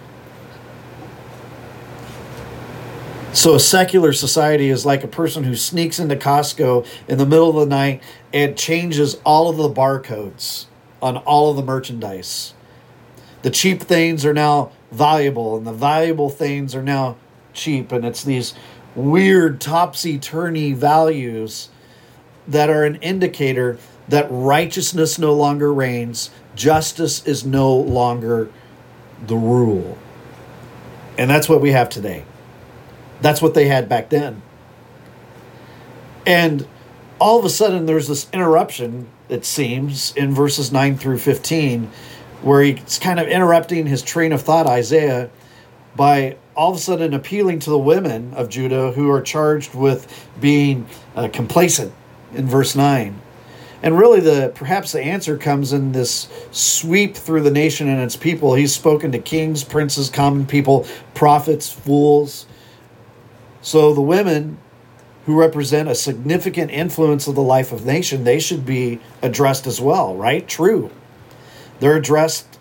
So 3.38 3.54
a 3.54 3.60
secular 3.60 4.14
society 4.14 4.70
is 4.72 4.84
like 4.84 5.04
a 5.04 5.08
person 5.08 5.44
who 5.44 5.56
sneaks 5.56 6.00
into 6.00 6.16
Costco 6.16 6.88
in 7.08 7.20
the 7.20 7.26
middle 7.28 7.50
of 7.50 7.70
the 7.70 7.76
night 7.76 8.02
and 8.34 8.58
changes 8.58 9.22
all 9.24 9.48
of 9.48 9.58
the 9.58 9.70
barcodes 9.70 10.66
on 11.04 11.18
all 11.18 11.52
of 11.52 11.56
the 11.56 11.62
merchandise. 11.62 12.56
The 13.44 13.52
cheap 13.52 13.84
things 13.84 14.26
are 14.26 14.34
now 14.34 14.72
valuable 14.92 15.56
and 15.56 15.68
the 15.68 15.72
valuable 15.72 16.32
things 16.32 16.74
are 16.74 16.82
now 16.82 17.16
cheap 17.54 17.92
and 17.92 18.04
it's 18.04 18.24
these 18.24 18.56
weird 18.96 19.62
topsy-turvy 19.62 20.74
values 20.74 21.70
that 22.48 22.72
are 22.72 22.86
an 22.86 22.96
indicator 23.04 23.78
that 24.08 24.26
righteousness 24.32 25.20
no 25.20 25.32
longer 25.36 25.72
reigns, 25.72 26.32
justice 26.56 27.24
is 27.28 27.46
no 27.46 27.72
longer 27.72 28.50
the 29.28 29.36
rule. 29.36 29.96
And 31.20 31.30
that's 31.30 31.48
what 31.48 31.62
we 31.62 31.74
have 31.74 31.90
today. 31.90 32.26
That's 33.22 33.42
what 33.42 33.54
they 33.54 33.68
had 33.68 33.90
back 33.90 34.10
then. 34.10 34.42
And 36.26 36.68
all 37.20 37.40
of 37.40 37.46
a 37.46 37.50
sudden, 37.50 37.86
there's 37.86 38.08
this 38.08 38.28
interruption, 38.32 39.08
it 39.30 39.46
seems, 39.46 40.14
in 40.16 40.34
verses 40.34 40.72
9 40.72 40.98
through 40.98 41.20
15, 41.20 41.90
where 42.42 42.62
he's 42.62 43.00
kind 43.00 43.20
of 43.20 43.28
interrupting 43.28 43.88
his 43.88 44.02
train 44.02 44.32
of 44.32 44.42
thought, 44.42 44.68
Isaiah, 44.68 45.30
by 45.96 46.38
all 46.56 46.72
of 46.72 46.78
a 46.78 46.80
sudden 46.80 47.14
appealing 47.14 47.60
to 47.60 47.70
the 47.70 47.78
women 47.78 48.34
of 48.34 48.50
Judah 48.50 48.92
who 48.92 49.10
are 49.10 49.22
charged 49.22 49.74
with 49.74 50.28
being 50.40 50.88
uh, 51.16 51.30
complacent 51.32 51.94
in 52.34 52.46
verse 52.46 52.76
9. 52.76 53.22
And 53.84 53.98
really, 53.98 54.20
the 54.20 54.52
perhaps 54.56 54.92
the 54.92 55.02
answer 55.02 55.38
comes 55.38 55.72
in 55.72 55.92
this 55.92 56.28
sweep 56.52 57.16
through 57.16 57.44
the 57.44 57.52
nation 57.52 57.88
and 57.88 58.02
its 58.02 58.16
people. 58.16 58.56
He's 58.56 58.74
spoken 58.74 59.12
to 59.12 59.20
kings, 59.20 59.64
princes, 59.64 60.10
common 60.10 60.48
people, 60.48 60.88
prophets, 61.14 61.72
fools, 61.72 62.48
so 63.68 63.94
the 63.94 64.00
women 64.00 64.60
who 65.26 65.38
represent 65.38 65.90
a 65.90 65.94
significant 65.94 66.72
influence 66.72 67.28
of 67.28 67.36
the 67.36 67.42
life 67.42 67.74
of 67.74 67.86
nation, 67.86 68.24
they 68.24 68.40
should 68.40 68.66
be 68.66 69.02
addressed 69.22 69.68
as 69.68 69.82
well, 69.82 70.16
right? 70.16 70.48
True. 70.48 70.90
They're 71.82 71.98
addressed 71.98 72.58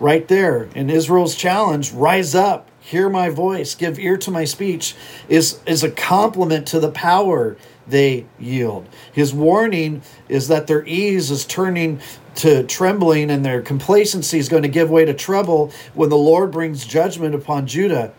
right 0.00 0.26
there 0.26 0.64
in 0.74 0.90
Israel's 0.90 1.36
challenge, 1.36 1.92
rise 1.92 2.34
up, 2.34 2.68
hear 2.80 3.08
my 3.08 3.28
voice, 3.28 3.76
give 3.76 3.96
ear 4.00 4.16
to 4.16 4.32
my 4.32 4.44
speech, 4.44 4.96
is, 5.28 5.60
is 5.66 5.84
a 5.84 5.90
compliment 5.92 6.66
to 6.66 6.80
the 6.80 6.90
power 6.90 7.56
they 7.86 8.26
yield. 8.40 8.88
His 9.12 9.32
warning 9.32 10.02
is 10.28 10.48
that 10.48 10.66
their 10.66 10.84
ease 10.84 11.30
is 11.30 11.44
turning 11.44 12.00
to 12.34 12.64
trembling 12.64 13.30
and 13.30 13.44
their 13.44 13.62
complacency 13.62 14.40
is 14.40 14.48
going 14.48 14.64
to 14.64 14.68
give 14.68 14.90
way 14.90 15.04
to 15.04 15.14
trouble 15.14 15.70
when 15.94 16.08
the 16.08 16.18
Lord 16.18 16.50
brings 16.50 16.84
judgment 16.84 17.36
upon 17.36 17.68
Judah 17.68 18.12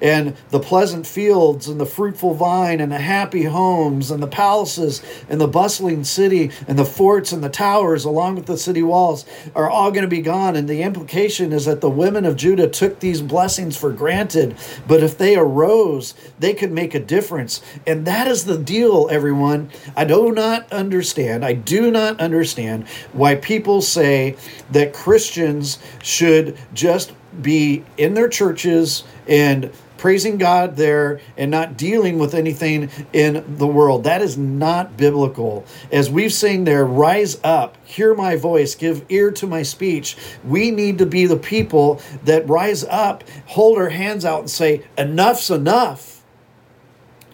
and 0.00 0.36
the 0.50 0.60
pleasant 0.60 1.06
fields 1.06 1.68
and 1.68 1.80
the 1.80 1.86
fruitful 1.86 2.34
vine 2.34 2.80
and 2.80 2.92
the 2.92 2.98
happy 2.98 3.44
homes 3.44 4.10
and 4.10 4.22
the 4.22 4.26
palaces 4.26 5.02
and 5.28 5.40
the 5.40 5.48
bustling 5.48 6.04
city 6.04 6.50
and 6.66 6.78
the 6.78 6.84
forts 6.84 7.32
and 7.32 7.42
the 7.42 7.48
towers 7.48 8.04
along 8.04 8.34
with 8.36 8.46
the 8.46 8.56
city 8.56 8.82
walls 8.82 9.24
are 9.54 9.68
all 9.68 9.90
going 9.90 10.02
to 10.02 10.08
be 10.08 10.22
gone. 10.22 10.56
And 10.56 10.68
the 10.68 10.82
implication 10.82 11.52
is 11.52 11.64
that 11.66 11.80
the 11.80 11.90
women 11.90 12.24
of 12.24 12.36
Judah 12.36 12.68
took 12.68 13.00
these 13.00 13.22
blessings 13.22 13.76
for 13.76 13.92
granted, 13.92 14.56
but 14.86 15.02
if 15.02 15.18
they 15.18 15.36
arose, 15.36 16.14
they 16.38 16.54
could 16.54 16.72
make 16.72 16.94
a 16.94 17.00
difference. 17.00 17.62
And 17.86 18.06
that 18.06 18.26
is 18.26 18.44
the 18.44 18.58
deal, 18.58 19.08
everyone. 19.10 19.70
I 19.96 20.04
do 20.04 20.32
not 20.32 20.70
understand, 20.72 21.44
I 21.44 21.52
do 21.52 21.90
not 21.90 22.20
understand 22.20 22.88
why 23.12 23.34
people 23.36 23.82
say 23.82 24.36
that 24.70 24.92
Christians 24.92 25.78
should 26.02 26.56
just 26.72 27.12
be 27.42 27.84
in 27.96 28.14
their 28.14 28.28
churches 28.28 29.04
and 29.26 29.70
praising 30.00 30.38
God 30.38 30.76
there 30.76 31.20
and 31.36 31.50
not 31.50 31.76
dealing 31.76 32.18
with 32.18 32.34
anything 32.34 32.88
in 33.12 33.58
the 33.58 33.66
world. 33.66 34.04
That 34.04 34.22
is 34.22 34.38
not 34.38 34.96
biblical. 34.96 35.66
As 35.92 36.10
we've 36.10 36.32
seen 36.32 36.64
there, 36.64 36.86
rise 36.86 37.38
up, 37.44 37.76
hear 37.84 38.14
my 38.14 38.36
voice, 38.36 38.74
give 38.74 39.04
ear 39.10 39.30
to 39.32 39.46
my 39.46 39.62
speech. 39.62 40.16
We 40.42 40.70
need 40.70 40.96
to 40.98 41.06
be 41.06 41.26
the 41.26 41.36
people 41.36 42.00
that 42.24 42.48
rise 42.48 42.82
up, 42.84 43.24
hold 43.44 43.76
our 43.76 43.90
hands 43.90 44.24
out, 44.24 44.40
and 44.40 44.50
say, 44.50 44.86
enough's 44.96 45.50
enough 45.50 46.22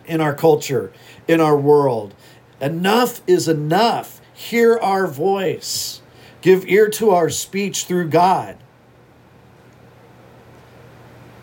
in 0.04 0.20
our 0.20 0.34
culture, 0.34 0.92
in 1.28 1.40
our 1.40 1.56
world. 1.56 2.14
Enough 2.60 3.20
is 3.28 3.46
enough. 3.46 4.20
Hear 4.34 4.76
our 4.76 5.06
voice. 5.06 6.02
Give 6.40 6.66
ear 6.66 6.88
to 6.90 7.10
our 7.10 7.30
speech 7.30 7.84
through 7.84 8.08
God. 8.08 8.58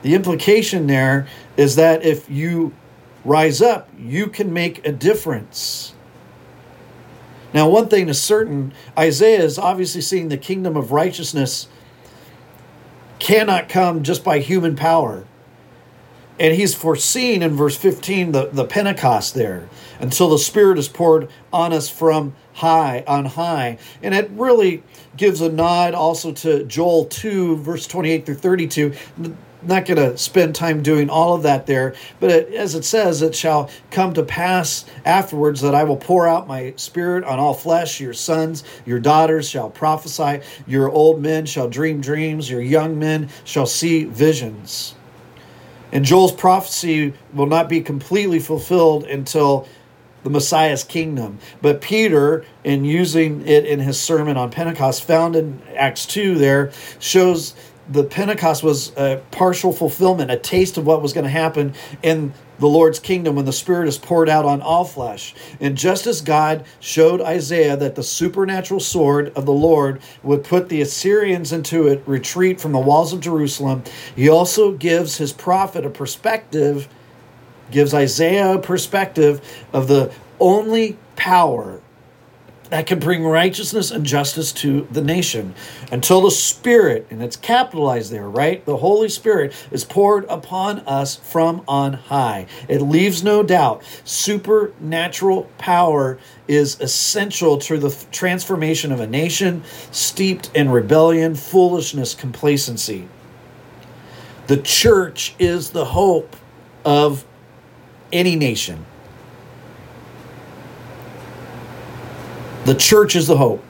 The 0.04 0.14
implication 0.14 0.88
there 0.88 1.28
is 1.58 1.76
that 1.78 2.04
if 2.04 2.30
you 2.30 2.74
rise 3.26 3.62
up, 3.62 3.90
you 3.98 4.28
can 4.28 4.54
make 4.54 4.86
a 4.86 4.92
difference. 4.92 5.94
Now, 7.54 7.70
one 7.70 7.88
thing 7.88 8.10
is 8.10 8.22
certain 8.22 8.74
Isaiah 8.98 9.44
is 9.44 9.58
obviously 9.58 10.02
seeing 10.02 10.28
the 10.28 10.38
kingdom 10.38 10.76
of 10.76 10.92
righteousness 10.92 11.68
cannot 13.20 13.70
come 13.70 14.04
just 14.04 14.24
by 14.24 14.40
human 14.40 14.76
power. 14.76 15.26
And 16.40 16.56
he's 16.56 16.76
foreseen 16.76 17.42
in 17.42 17.56
verse 17.56 17.78
15 17.78 18.34
the, 18.34 18.50
the 18.52 18.66
Pentecost 18.66 19.36
there 19.36 19.70
until 20.00 20.30
the 20.30 20.40
Spirit 20.40 20.78
is 20.80 20.90
poured 20.90 21.30
on 21.54 21.72
us 21.72 21.90
from 21.90 22.34
high, 22.54 23.06
on 23.08 23.26
high. 23.26 23.78
And 24.02 24.14
it 24.14 24.30
really 24.32 24.84
gives 25.16 25.40
a 25.40 25.50
nod 25.50 25.94
also 25.94 26.34
to 26.34 26.66
Joel 26.66 27.06
2, 27.06 27.58
verse 27.58 27.88
28 27.88 28.26
through 28.26 28.36
32 28.36 28.94
not 29.66 29.86
going 29.86 29.98
to 29.98 30.18
spend 30.18 30.56
time 30.56 30.84
doing 30.84 31.10
all 31.10 31.36
of 31.36 31.44
that 31.44 31.66
there, 31.66 31.96
but 32.20 32.30
it, 32.30 32.54
as 32.54 32.76
it 32.76 32.86
says, 32.86 33.22
it 33.22 33.36
shall 33.36 33.70
come 33.92 34.14
to 34.14 34.24
pass 34.24 34.86
afterwards 35.06 35.62
that 35.62 35.76
I 35.76 35.84
will 35.84 35.98
pour 35.98 36.28
out 36.28 36.48
my 36.48 36.74
spirit 36.76 37.24
on 37.24 37.40
all 37.40 37.54
flesh. 37.54 38.00
Your 38.00 38.14
sons, 38.14 38.64
your 38.86 39.00
daughters 39.00 39.50
shall 39.50 39.70
prophesy, 39.70 40.42
your 40.68 40.90
old 40.90 41.22
men 41.22 41.46
shall 41.46 41.70
dream 41.70 42.02
dreams, 42.02 42.50
your 42.50 42.62
young 42.62 43.00
men 43.00 43.30
shall 43.44 43.66
see 43.66 44.06
visions. 44.06 44.96
And 45.92 46.04
Joel's 46.04 46.32
prophecy 46.32 47.14
will 47.34 47.46
not 47.46 47.70
be 47.70 47.82
completely 47.82 48.40
fulfilled 48.40 49.04
until 49.04 49.68
the 50.24 50.30
Messiah's 50.30 50.84
kingdom. 50.84 51.38
But 51.62 51.82
Peter, 51.82 52.46
in 52.64 52.86
using 52.86 53.46
it 53.46 53.66
in 53.66 53.80
his 53.80 54.00
sermon 54.00 54.38
on 54.38 54.50
Pentecost, 54.50 55.04
found 55.04 55.36
in 55.36 55.62
Acts 55.76 56.06
2 56.06 56.36
there, 56.36 56.72
shows 57.00 57.54
the 57.90 58.04
Pentecost 58.04 58.64
was 58.64 58.96
a 58.96 59.22
partial 59.32 59.74
fulfillment, 59.74 60.32
a 60.32 60.38
taste 60.38 60.78
of 60.78 60.86
what 60.86 61.02
was 61.02 61.14
going 61.14 61.26
to 61.26 61.30
happen 61.30 61.74
in 62.02 62.34
the 62.60 62.68
Lord's 62.68 63.00
kingdom 63.00 63.36
when 63.36 63.46
the 63.46 63.54
Spirit 63.54 63.88
is 63.88 63.98
poured 63.98 64.30
out 64.30 64.46
on 64.46 64.62
all 64.62 64.86
flesh. 64.86 65.36
And 65.60 65.78
just 65.78 66.08
as 66.08 66.22
God 66.22 66.66
showed 66.80 67.20
Isaiah 67.20 67.76
that 67.76 67.96
the 67.96 68.04
supernatural 68.04 68.80
sword 68.80 69.34
of 69.36 69.46
the 69.46 69.54
Lord 69.54 70.02
would 70.22 70.44
put 70.44 70.70
the 70.70 70.82
Assyrians 70.82 71.52
into 71.52 71.90
a 71.90 71.98
retreat 72.06 72.62
from 72.62 72.72
the 72.72 72.80
walls 72.80 73.12
of 73.12 73.20
Jerusalem, 73.20 73.84
he 74.16 74.30
also 74.30 74.72
gives 74.72 75.18
his 75.18 75.34
prophet 75.34 75.86
a 75.86 75.90
perspective, 75.90 76.88
gives 77.70 77.94
Isaiah 77.94 78.54
a 78.54 78.60
perspective 78.60 79.66
of 79.74 79.88
the 79.88 80.14
only 80.40 80.98
power 81.16 81.82
that 82.74 82.88
can 82.88 82.98
bring 82.98 83.24
righteousness 83.24 83.92
and 83.92 84.04
justice 84.04 84.52
to 84.52 84.88
the 84.90 85.04
nation 85.04 85.54
until 85.92 86.22
the 86.22 86.32
Spirit, 86.32 87.06
and 87.12 87.22
it's 87.22 87.36
capitalized 87.36 88.12
there, 88.12 88.28
right? 88.28 88.66
The 88.66 88.78
Holy 88.78 89.10
Spirit 89.10 89.54
is 89.70 89.84
poured 89.84 90.26
upon 90.26 90.80
us 90.80 91.16
from 91.16 91.62
on 91.68 91.94
high. 91.94 92.48
It 92.68 92.82
leaves 92.82 93.24
no 93.24 93.44
doubt 93.44 93.84
supernatural 94.06 95.44
power 95.60 96.18
is 96.48 96.82
essential 96.82 97.60
to 97.60 97.78
the 97.78 97.96
transformation 98.12 98.92
of 98.92 99.00
a 99.00 99.06
nation 99.06 99.64
steeped 99.92 100.50
in 100.56 100.72
rebellion, 100.72 101.36
foolishness, 101.36 102.16
complacency. 102.16 103.08
The 104.48 104.58
church 104.58 105.36
is 105.38 105.70
the 105.70 105.86
hope 105.86 106.36
of 106.84 107.24
any 108.12 108.36
nation. 108.36 108.88
The 112.66 112.76
church 112.76 113.16
is 113.16 113.28
the 113.28 113.38
hope. 113.38 113.64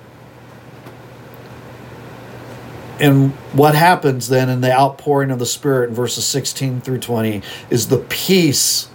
And 3.00 3.32
what 3.54 3.74
happens 3.76 4.30
then 4.30 4.50
in 4.50 4.62
the 4.62 4.72
outpouring 4.72 5.32
of 5.32 5.40
the 5.40 5.46
Spirit 5.46 5.90
in 5.90 5.96
verses 5.96 6.26
16 6.26 6.82
through 6.82 7.00
20 7.00 7.42
is 7.70 7.88
the 7.88 7.98
peace 7.98 8.88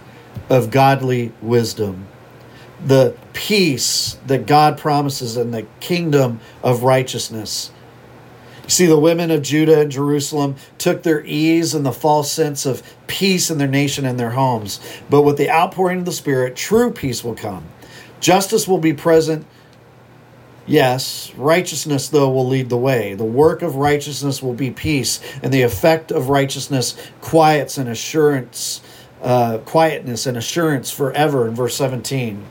of 0.49 0.71
godly 0.71 1.33
wisdom, 1.41 2.07
the 2.83 3.15
peace 3.33 4.17
that 4.25 4.45
God 4.45 4.77
promises 4.77 5.35
in 5.35 5.51
the 5.51 5.67
kingdom 5.81 6.39
of 6.63 6.83
righteousness. 6.83 7.71
You 8.63 8.69
see, 8.69 8.85
the 8.85 8.99
women 8.99 9.31
of 9.31 9.41
Judah 9.41 9.81
and 9.81 9.91
Jerusalem 9.91 10.55
took 10.77 11.03
their 11.03 11.25
ease 11.25 11.75
in 11.75 11.83
the 11.83 11.91
false 11.91 12.31
sense 12.31 12.65
of 12.65 12.83
peace 13.07 13.51
in 13.51 13.57
their 13.57 13.67
nation 13.67 14.05
and 14.05 14.19
their 14.19 14.31
homes. 14.31 14.79
But 15.09 15.23
with 15.23 15.37
the 15.37 15.49
outpouring 15.49 15.99
of 15.99 16.05
the 16.05 16.11
Spirit, 16.11 16.55
true 16.55 16.91
peace 16.91 17.23
will 17.23 17.35
come. 17.35 17.65
Justice 18.19 18.67
will 18.67 18.77
be 18.77 18.93
present 18.93 19.45
Yes, 20.69 21.33
righteousness, 21.35 22.09
though, 22.09 22.29
will 22.29 22.47
lead 22.47 22.69
the 22.69 22.77
way. 22.77 23.15
The 23.15 23.23
work 23.23 23.63
of 23.63 23.77
righteousness 23.77 24.43
will 24.43 24.53
be 24.53 24.69
peace, 24.69 25.19
and 25.41 25.51
the 25.51 25.63
effect 25.63 26.11
of 26.11 26.29
righteousness 26.29 26.95
quiets 27.21 27.79
and 27.79 27.89
assurance, 27.89 28.79
uh, 29.23 29.57
quietness 29.65 30.27
and 30.27 30.37
assurance 30.37 30.91
forever 30.91 31.47
in 31.47 31.55
verse 31.55 31.75
17. 31.75 32.45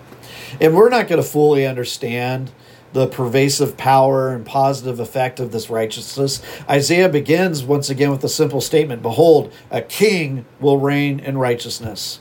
And 0.61 0.75
we're 0.75 0.89
not 0.89 1.07
going 1.07 1.23
to 1.23 1.29
fully 1.29 1.65
understand 1.65 2.51
the 2.93 3.07
pervasive 3.07 3.77
power 3.77 4.31
and 4.31 4.45
positive 4.45 4.99
effect 4.99 5.39
of 5.39 5.53
this 5.53 5.71
righteousness. 5.71 6.43
Isaiah 6.69 7.09
begins 7.09 7.63
once 7.63 7.89
again 7.89 8.11
with 8.11 8.25
a 8.25 8.29
simple 8.29 8.61
statement 8.61 9.01
Behold, 9.01 9.53
a 9.71 9.81
king 9.81 10.45
will 10.59 10.79
reign 10.79 11.21
in 11.21 11.39
righteousness. 11.39 12.19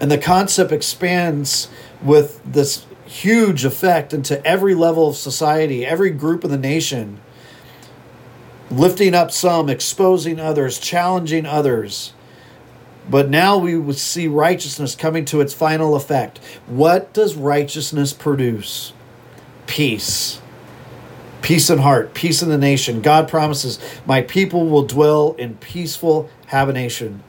And 0.00 0.08
the 0.08 0.18
concept 0.18 0.70
expands 0.70 1.68
with 2.00 2.40
this 2.44 2.86
huge 3.08 3.64
effect 3.64 4.12
into 4.12 4.44
every 4.46 4.74
level 4.74 5.08
of 5.08 5.16
society, 5.16 5.84
every 5.84 6.10
group 6.10 6.44
of 6.44 6.50
the 6.50 6.58
nation, 6.58 7.20
lifting 8.70 9.14
up 9.14 9.30
some, 9.30 9.68
exposing 9.68 10.38
others, 10.38 10.78
challenging 10.78 11.46
others. 11.46 12.12
But 13.08 13.30
now 13.30 13.56
we 13.56 13.78
would 13.78 13.96
see 13.96 14.28
righteousness 14.28 14.94
coming 14.94 15.24
to 15.26 15.40
its 15.40 15.54
final 15.54 15.96
effect. 15.96 16.38
What 16.66 17.12
does 17.14 17.34
righteousness 17.34 18.12
produce? 18.12 18.92
Peace. 19.66 20.40
Peace 21.40 21.70
in 21.70 21.78
heart, 21.78 22.12
peace 22.12 22.42
in 22.42 22.50
the 22.50 22.58
nation. 22.58 23.00
God 23.00 23.28
promises, 23.28 23.78
My 24.04 24.20
people 24.20 24.68
will 24.68 24.82
dwell 24.82 25.34
in 25.38 25.56
peaceful 25.56 26.28
habitation. 26.48 27.22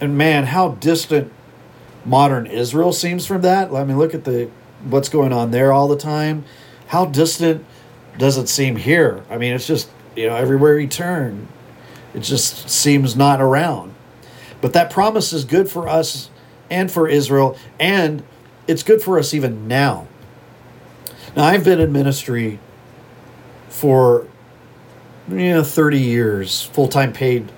And 0.00 0.18
man, 0.18 0.44
how 0.44 0.70
distant 0.72 1.32
modern 2.04 2.46
Israel 2.46 2.92
seems 2.92 3.26
from 3.26 3.42
that. 3.42 3.72
I 3.72 3.84
mean, 3.84 3.98
look 3.98 4.14
at 4.14 4.24
the 4.24 4.50
what's 4.84 5.08
going 5.08 5.32
on 5.32 5.50
there 5.50 5.72
all 5.72 5.88
the 5.88 5.96
time. 5.96 6.44
How 6.88 7.04
distant 7.04 7.64
does 8.16 8.36
it 8.36 8.48
seem 8.48 8.76
here? 8.76 9.24
I 9.30 9.38
mean, 9.38 9.52
it's 9.52 9.66
just 9.66 9.90
you 10.16 10.26
know 10.26 10.36
everywhere 10.36 10.78
you 10.78 10.88
turn, 10.88 11.48
it 12.14 12.20
just 12.20 12.68
seems 12.68 13.16
not 13.16 13.40
around. 13.40 13.94
But 14.60 14.72
that 14.72 14.90
promise 14.90 15.32
is 15.32 15.44
good 15.44 15.70
for 15.70 15.88
us 15.88 16.30
and 16.70 16.90
for 16.90 17.08
Israel, 17.08 17.56
and 17.78 18.22
it's 18.66 18.82
good 18.82 19.00
for 19.00 19.18
us 19.18 19.32
even 19.32 19.68
now. 19.68 20.08
Now, 21.36 21.44
I've 21.44 21.64
been 21.64 21.80
in 21.80 21.92
ministry 21.92 22.58
for 23.68 24.26
you 25.28 25.50
know 25.50 25.62
30 25.62 26.00
years, 26.00 26.62
full 26.62 26.88
time 26.88 27.12
paid 27.12 27.52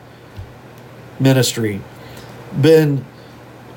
ministry. 1.19 1.81
Been 2.61 3.05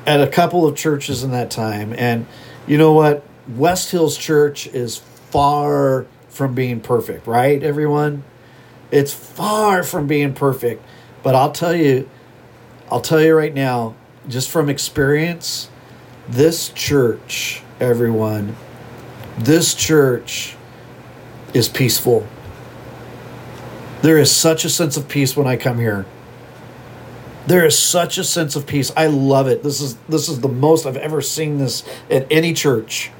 at 0.05 0.21
a 0.21 0.27
couple 0.27 0.67
of 0.67 0.75
churches 0.75 1.23
in 1.23 1.31
that 1.31 1.51
time. 1.51 1.93
And 1.97 2.25
you 2.67 2.77
know 2.77 2.93
what? 2.93 3.23
West 3.47 3.91
Hills 3.91 4.17
Church 4.17 4.67
is 4.67 4.97
far 4.97 6.05
from 6.29 6.55
being 6.55 6.79
perfect, 6.79 7.27
right, 7.27 7.61
everyone? 7.61 8.23
It's 8.91 9.13
far 9.13 9.83
from 9.83 10.07
being 10.07 10.33
perfect. 10.33 10.83
But 11.23 11.35
I'll 11.35 11.51
tell 11.51 11.75
you, 11.75 12.09
I'll 12.91 13.01
tell 13.01 13.21
you 13.21 13.35
right 13.35 13.53
now, 13.53 13.95
just 14.27 14.49
from 14.49 14.69
experience, 14.69 15.69
this 16.27 16.69
church, 16.69 17.63
everyone, 17.79 18.55
this 19.37 19.73
church 19.73 20.55
is 21.53 21.67
peaceful. 21.67 22.27
There 24.01 24.17
is 24.17 24.31
such 24.31 24.65
a 24.65 24.69
sense 24.69 24.97
of 24.97 25.07
peace 25.07 25.35
when 25.35 25.47
I 25.47 25.55
come 25.55 25.79
here. 25.79 26.05
There 27.45 27.65
is 27.65 27.77
such 27.77 28.17
a 28.17 28.23
sense 28.23 28.55
of 28.55 28.65
peace. 28.65 28.91
I 28.95 29.07
love 29.07 29.47
it. 29.47 29.63
This 29.63 29.81
is 29.81 29.95
this 30.07 30.29
is 30.29 30.39
the 30.39 30.47
most 30.47 30.85
I've 30.85 30.97
ever 30.97 31.21
seen 31.21 31.57
this 31.57 31.83
at 32.09 32.25
any 32.31 32.53
church. 32.53 33.11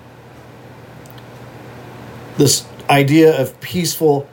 This 2.38 2.66
idea 2.90 3.40
of 3.40 3.60
peaceful 3.60 4.28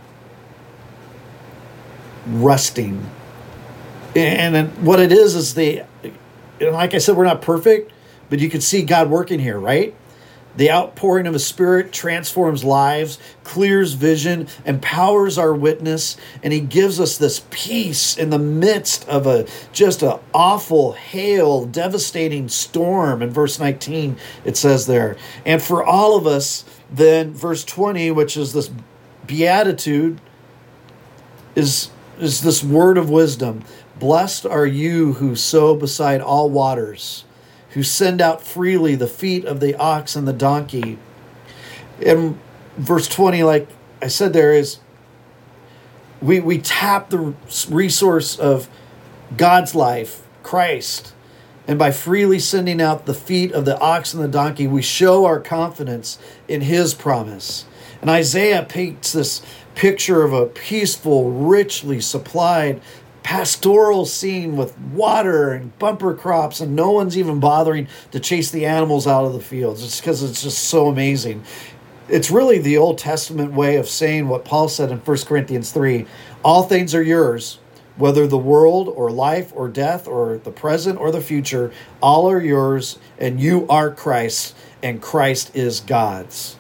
resting. 2.27 3.11
And 4.15 4.69
what 4.85 5.01
it 5.01 5.13
is 5.13 5.35
is 5.35 5.55
the 5.55 5.83
like 6.61 6.95
I 6.95 6.99
said, 6.99 7.17
we're 7.17 7.25
not 7.25 7.43
perfect, 7.43 7.93
but 8.29 8.39
you 8.39 8.49
can 8.49 8.61
see 8.61 8.83
God 8.83 9.11
working 9.11 9.41
here, 9.41 9.59
right? 9.59 9.95
The 10.61 10.71
outpouring 10.71 11.27
of 11.27 11.35
a 11.35 11.39
Spirit 11.39 11.91
transforms 11.91 12.65
lives, 12.65 13.19
clears 13.45 13.95
vision, 13.95 14.47
empowers 14.67 15.39
our 15.39 15.55
witness, 15.55 16.19
and 16.43 16.53
He 16.53 16.61
gives 16.61 17.01
us 17.01 17.17
this 17.17 17.47
peace 17.49 18.15
in 18.19 18.29
the 18.29 18.39
midst 18.39 19.09
of 19.09 19.27
a 19.27 19.47
just 19.73 20.03
an 20.03 20.19
awful 20.35 20.93
hail, 20.93 21.65
devastating 21.65 22.51
storm. 22.51 23.23
In 23.23 23.31
verse 23.31 23.59
19, 23.59 24.19
it 24.45 24.59
says 24.59 24.87
there. 24.87 25.17
And 25.47 25.63
for 25.63 25.83
all 25.83 26.15
of 26.15 26.27
us, 26.27 26.67
then 26.93 27.33
verse 27.33 27.65
20, 27.65 28.11
which 28.11 28.37
is 28.37 28.53
this 28.53 28.71
beatitude, 29.27 30.21
is, 31.55 31.89
is 32.19 32.43
this 32.43 32.63
word 32.63 32.99
of 32.99 33.09
wisdom. 33.09 33.65
Blessed 33.99 34.45
are 34.45 34.67
you 34.67 35.15
who 35.15 35.37
sow 35.37 35.75
beside 35.75 36.21
all 36.21 36.51
waters 36.51 37.25
who 37.71 37.83
send 37.83 38.21
out 38.21 38.43
freely 38.43 38.95
the 38.95 39.07
feet 39.07 39.45
of 39.45 39.61
the 39.61 39.75
ox 39.77 40.17
and 40.17 40.27
the 40.27 40.33
donkey. 40.33 40.99
In 42.01 42.39
verse 42.77 43.09
20, 43.09 43.43
like 43.43 43.69
I 44.03 44.09
said, 44.09 44.33
there 44.33 44.53
is 44.53 44.79
we, 46.21 46.41
we 46.41 46.59
tap 46.59 47.11
the 47.11 47.35
resource 47.71 48.39
of 48.39 48.69
God's 49.37 49.75
life, 49.75 50.27
Christ. 50.43 51.15
And 51.67 51.79
by 51.79 51.91
freely 51.93 52.39
sending 52.39 52.81
out 52.81 53.07
the 53.07 53.15
feet 53.15 53.53
of 53.53 53.65
the 53.65 53.79
ox 53.79 54.13
and 54.13 54.23
the 54.23 54.29
donkey, 54.29 54.67
we 54.67 54.83
show 54.83 55.25
our 55.25 55.41
confidence 55.41 56.19
in 56.49 56.63
his 56.63 56.95
promise. 56.95 57.65
And 58.01 58.11
Isaiah 58.11 58.67
paints 58.69 59.13
this 59.13 59.43
picture 59.75 60.23
of 60.23 60.33
a 60.33 60.47
peaceful, 60.47 61.31
richly 61.31 62.01
supplied 62.01 62.81
pastoral 63.23 64.07
scene 64.07 64.57
with 64.57 64.79
water 64.79 65.53
and 65.53 65.79
bumper 65.79 66.15
crops 66.15 66.61
and 66.61 66.75
no 66.75 66.91
one's 66.91 67.19
even 67.19 67.41
bothering 67.41 67.87
to 68.11 68.21
chase 68.21 68.51
the 68.51 68.67
animals 68.67 69.07
out 69.07 69.25
of 69.25 69.33
the 69.33 69.41
fields. 69.41 69.83
It's 69.83 70.01
because 70.01 70.23
it's 70.23 70.43
just 70.43 70.65
so 70.65 70.89
amazing. 70.89 71.45
It's 72.09 72.31
really 72.31 72.59
the 72.59 72.77
old 72.77 72.99
testament 72.99 73.53
way 73.53 73.77
of 73.77 73.89
saying 73.89 74.29
what 74.29 74.45
paul 74.45 74.69
said 74.69 74.91
in 74.91 74.99
1 74.99 75.19
corinthians 75.19 75.71
3 75.71 76.07
all 76.43 76.65
things 76.65 76.95
are 76.95 77.03
yours 77.03 77.59
whether 78.01 78.27
the 78.27 78.39
world 78.39 78.89
or 78.89 79.11
life 79.11 79.53
or 79.55 79.69
death 79.69 80.09
or 80.09 80.39
the 80.39 80.51
present 80.51 80.99
or 80.99 81.11
the 81.11 81.21
future. 81.21 81.71
All 82.01 82.31
are 82.31 82.41
yours 82.41 82.99
and 83.19 83.39
you 83.39 83.67
are 83.69 83.91
christ 83.91 84.57
and 84.83 85.03
christ 85.03 85.55
is 85.55 85.81
god's. 85.81 86.57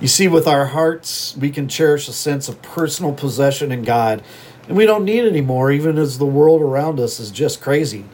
You 0.00 0.08
see 0.08 0.28
with 0.28 0.46
our 0.46 0.66
hearts 0.66 1.34
we 1.36 1.50
can 1.50 1.68
cherish 1.68 2.08
a 2.08 2.12
sense 2.12 2.48
of 2.48 2.60
personal 2.60 3.14
possession 3.14 3.72
in 3.72 3.82
god 3.82 4.22
and 4.68 4.76
we 4.76 4.86
don't 4.86 5.04
need 5.04 5.24
it 5.24 5.28
anymore, 5.28 5.70
even 5.70 5.98
as 5.98 6.18
the 6.18 6.26
world 6.26 6.62
around 6.62 7.00
us 7.00 7.20
is 7.20 7.30
just 7.30 7.60
crazy. 7.60 8.04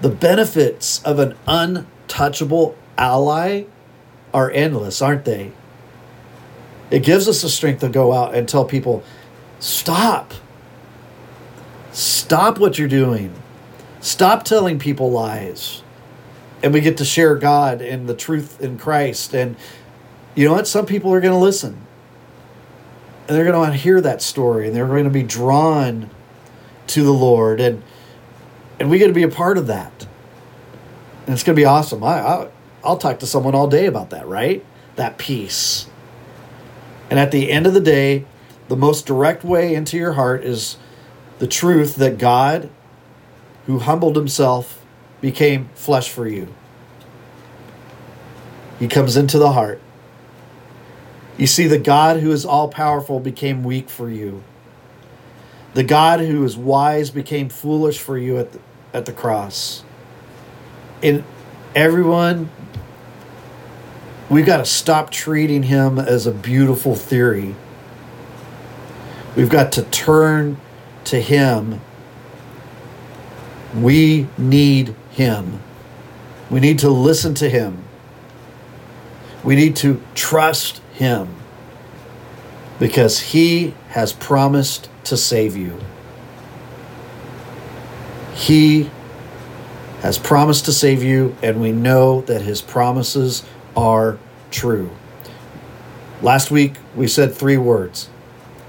The 0.00 0.08
benefits 0.10 1.02
of 1.02 1.18
an 1.18 1.36
untouchable 1.46 2.76
ally 2.96 3.64
are 4.34 4.50
endless, 4.50 5.02
aren't 5.02 5.24
they? 5.24 5.52
It 6.90 7.02
gives 7.02 7.28
us 7.28 7.42
the 7.42 7.48
strength 7.48 7.80
to 7.80 7.88
go 7.88 8.12
out 8.12 8.34
and 8.34 8.48
tell 8.48 8.64
people, 8.64 9.02
stop. 9.60 10.34
Stop 11.92 12.58
what 12.58 12.78
you're 12.78 12.88
doing. 12.88 13.34
Stop 14.00 14.44
telling 14.44 14.78
people 14.78 15.10
lies. 15.10 15.82
and 16.62 16.72
we 16.72 16.80
get 16.80 16.96
to 16.98 17.04
share 17.04 17.36
God 17.36 17.80
and 17.80 18.08
the 18.08 18.14
truth 18.14 18.60
in 18.60 18.78
Christ. 18.78 19.34
And 19.34 19.56
you 20.34 20.46
know 20.46 20.54
what? 20.54 20.66
Some 20.66 20.86
people 20.86 21.12
are 21.12 21.20
going 21.20 21.32
to 21.34 21.38
listen 21.38 21.86
and 23.28 23.36
they're 23.36 23.44
going 23.44 23.52
to 23.52 23.58
want 23.58 23.72
to 23.72 23.78
hear 23.78 24.00
that 24.00 24.22
story 24.22 24.66
and 24.66 24.74
they're 24.74 24.86
going 24.86 25.04
to 25.04 25.10
be 25.10 25.22
drawn 25.22 26.08
to 26.88 27.02
the 27.02 27.12
Lord. 27.12 27.60
And, 27.60 27.82
and 28.80 28.88
we 28.88 28.98
get 28.98 29.08
to 29.08 29.12
be 29.12 29.22
a 29.22 29.28
part 29.28 29.58
of 29.58 29.66
that. 29.66 30.06
And 31.26 31.34
it's 31.34 31.42
going 31.42 31.54
to 31.54 31.60
be 31.60 31.66
awesome. 31.66 32.02
I, 32.02 32.20
I, 32.20 32.48
I'll 32.82 32.96
talk 32.96 33.18
to 33.20 33.26
someone 33.26 33.54
all 33.54 33.68
day 33.68 33.84
about 33.84 34.08
that, 34.10 34.26
right? 34.26 34.64
That 34.96 35.18
peace. 35.18 35.88
And 37.10 37.18
at 37.18 37.30
the 37.30 37.50
end 37.50 37.66
of 37.66 37.74
the 37.74 37.80
day, 37.80 38.24
the 38.68 38.76
most 38.76 39.04
direct 39.04 39.44
way 39.44 39.74
into 39.74 39.98
your 39.98 40.14
heart 40.14 40.42
is 40.42 40.78
the 41.38 41.46
truth 41.46 41.96
that 41.96 42.16
God, 42.16 42.70
who 43.66 43.78
humbled 43.78 44.16
himself, 44.16 44.82
became 45.20 45.68
flesh 45.74 46.08
for 46.08 46.26
you. 46.26 46.54
He 48.78 48.88
comes 48.88 49.18
into 49.18 49.38
the 49.38 49.52
heart. 49.52 49.82
You 51.38 51.46
see, 51.46 51.68
the 51.68 51.78
God 51.78 52.18
who 52.18 52.32
is 52.32 52.44
all 52.44 52.68
powerful 52.68 53.20
became 53.20 53.62
weak 53.62 53.88
for 53.88 54.10
you. 54.10 54.42
The 55.74 55.84
God 55.84 56.18
who 56.20 56.44
is 56.44 56.56
wise 56.56 57.10
became 57.10 57.48
foolish 57.48 57.98
for 57.98 58.18
you 58.18 58.38
at 58.38 58.52
the, 58.52 58.60
at 58.92 59.06
the 59.06 59.12
cross. 59.12 59.84
And 61.00 61.22
everyone, 61.76 62.50
we've 64.28 64.44
got 64.44 64.56
to 64.56 64.64
stop 64.64 65.10
treating 65.10 65.62
him 65.62 65.98
as 65.98 66.26
a 66.26 66.32
beautiful 66.32 66.96
theory. 66.96 67.54
We've 69.36 69.48
got 69.48 69.70
to 69.72 69.82
turn 69.84 70.60
to 71.04 71.20
him. 71.20 71.80
We 73.72 74.26
need 74.36 74.96
him. 75.10 75.60
We 76.50 76.58
need 76.58 76.80
to 76.80 76.90
listen 76.90 77.34
to 77.34 77.48
him. 77.48 77.84
We 79.44 79.54
need 79.54 79.76
to 79.76 80.02
trust 80.16 80.80
him 80.98 81.28
because 82.80 83.20
he 83.20 83.74
has 83.90 84.12
promised 84.12 84.88
to 85.04 85.16
save 85.16 85.56
you. 85.56 85.78
He 88.34 88.90
has 90.00 90.18
promised 90.18 90.64
to 90.66 90.72
save 90.72 91.02
you, 91.02 91.36
and 91.42 91.60
we 91.60 91.72
know 91.72 92.20
that 92.22 92.42
his 92.42 92.60
promises 92.60 93.44
are 93.76 94.18
true. 94.50 94.90
Last 96.20 96.50
week, 96.50 96.74
we 96.96 97.06
said 97.06 97.32
three 97.32 97.56
words. 97.56 98.08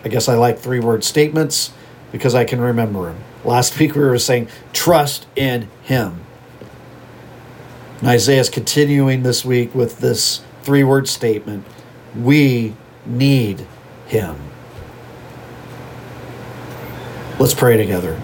I 0.04 0.10
guess 0.10 0.30
I 0.30 0.36
like 0.36 0.60
three 0.60 0.80
word 0.80 1.04
statements 1.04 1.72
because 2.12 2.36
I 2.36 2.46
can 2.46 2.62
remember 2.62 3.06
them. 3.06 3.24
Last 3.44 3.78
week, 3.80 3.96
we 3.96 4.02
were 4.02 4.20
saying, 4.20 4.50
trust 4.72 5.26
in 5.36 5.68
him. 5.84 6.22
And 8.00 8.08
Isaiah 8.08 8.40
is 8.40 8.50
continuing 8.50 9.24
this 9.24 9.44
week 9.44 9.74
with 9.74 10.00
this 10.00 10.42
three 10.62 10.84
word 10.84 11.08
statement 11.08 11.66
we 12.16 12.76
need 13.06 13.66
him. 14.08 14.36
Let's 17.40 17.54
pray 17.54 17.78
together. 17.78 18.22